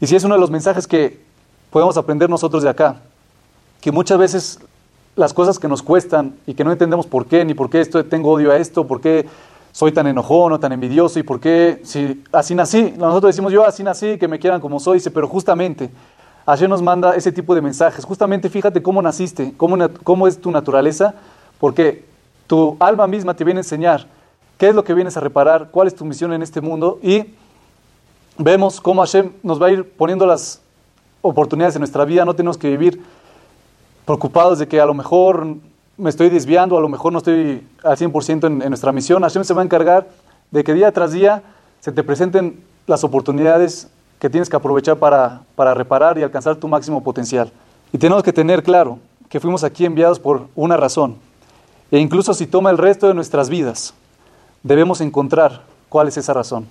Y 0.00 0.06
si 0.06 0.14
es 0.14 0.22
uno 0.24 0.34
de 0.34 0.40
los 0.40 0.50
mensajes 0.50 0.86
que 0.86 1.20
podemos 1.70 1.96
aprender 1.96 2.28
nosotros 2.28 2.62
de 2.62 2.68
acá, 2.68 2.96
que 3.80 3.90
muchas 3.90 4.18
veces 4.18 4.60
las 5.16 5.32
cosas 5.32 5.58
que 5.58 5.68
nos 5.68 5.82
cuestan 5.82 6.36
y 6.46 6.54
que 6.54 6.64
no 6.64 6.70
entendemos 6.70 7.06
por 7.06 7.26
qué, 7.26 7.44
ni 7.44 7.54
por 7.54 7.70
qué 7.70 7.80
esto, 7.80 8.04
tengo 8.04 8.30
odio 8.30 8.52
a 8.52 8.56
esto, 8.56 8.86
por 8.86 9.00
qué 9.00 9.26
soy 9.72 9.92
tan 9.92 10.06
enojón 10.06 10.52
o 10.52 10.60
tan 10.60 10.72
envidioso 10.72 11.18
y 11.18 11.22
por 11.22 11.40
qué, 11.40 11.80
si 11.84 12.22
así 12.30 12.54
nací, 12.54 12.94
nosotros 12.96 13.34
decimos 13.34 13.52
yo 13.52 13.64
así 13.64 13.82
nací, 13.82 14.18
que 14.18 14.28
me 14.28 14.38
quieran 14.38 14.60
como 14.60 14.78
soy, 14.80 15.00
pero 15.12 15.26
justamente 15.26 15.90
Hashem 16.46 16.70
nos 16.70 16.82
manda 16.82 17.14
ese 17.14 17.30
tipo 17.30 17.54
de 17.54 17.60
mensajes, 17.60 18.04
justamente 18.04 18.48
fíjate 18.48 18.82
cómo 18.82 19.02
naciste, 19.02 19.54
cómo, 19.56 19.76
cómo 20.02 20.26
es 20.26 20.40
tu 20.40 20.50
naturaleza, 20.50 21.14
porque 21.58 22.04
tu 22.46 22.76
alma 22.80 23.06
misma 23.06 23.34
te 23.34 23.44
viene 23.44 23.58
a 23.58 23.62
enseñar 23.62 24.06
qué 24.56 24.68
es 24.68 24.74
lo 24.74 24.84
que 24.84 24.94
vienes 24.94 25.16
a 25.16 25.20
reparar, 25.20 25.68
cuál 25.70 25.86
es 25.86 25.94
tu 25.94 26.04
misión 26.04 26.32
en 26.32 26.42
este 26.42 26.60
mundo 26.60 26.98
y 27.02 27.24
vemos 28.38 28.80
cómo 28.80 29.02
Hashem 29.02 29.32
nos 29.42 29.60
va 29.60 29.66
a 29.66 29.70
ir 29.70 29.84
poniendo 29.84 30.26
las 30.26 30.60
oportunidades 31.22 31.76
en 31.76 31.80
nuestra 31.80 32.04
vida, 32.04 32.24
no 32.24 32.34
tenemos 32.34 32.58
que 32.58 32.70
vivir 32.70 33.02
preocupados 34.04 34.58
de 34.58 34.68
que 34.68 34.80
a 34.80 34.86
lo 34.86 34.94
mejor 34.94 35.46
me 35.96 36.10
estoy 36.10 36.30
desviando, 36.30 36.78
a 36.78 36.80
lo 36.80 36.88
mejor 36.88 37.12
no 37.12 37.18
estoy 37.18 37.66
al 37.82 37.96
100% 37.96 38.46
en, 38.46 38.62
en 38.62 38.68
nuestra 38.68 38.92
misión. 38.92 39.22
Hashem 39.22 39.44
se 39.44 39.52
va 39.52 39.62
a 39.62 39.64
encargar 39.64 40.08
de 40.50 40.64
que 40.64 40.72
día 40.72 40.90
tras 40.92 41.12
día 41.12 41.42
se 41.80 41.92
te 41.92 42.02
presenten 42.02 42.62
las 42.86 43.04
oportunidades 43.04 43.88
que 44.18 44.30
tienes 44.30 44.48
que 44.48 44.56
aprovechar 44.56 44.96
para, 44.96 45.42
para 45.54 45.74
reparar 45.74 46.18
y 46.18 46.22
alcanzar 46.22 46.56
tu 46.56 46.68
máximo 46.68 47.02
potencial. 47.02 47.52
Y 47.92 47.98
tenemos 47.98 48.22
que 48.22 48.32
tener 48.32 48.62
claro 48.62 48.98
que 49.28 49.40
fuimos 49.40 49.64
aquí 49.64 49.84
enviados 49.84 50.18
por 50.18 50.48
una 50.54 50.76
razón. 50.76 51.16
E 51.90 51.98
incluso 51.98 52.34
si 52.34 52.46
toma 52.46 52.70
el 52.70 52.78
resto 52.78 53.08
de 53.08 53.14
nuestras 53.14 53.48
vidas, 53.48 53.94
debemos 54.62 55.00
encontrar 55.00 55.62
cuál 55.88 56.08
es 56.08 56.16
esa 56.16 56.34
razón. 56.34 56.66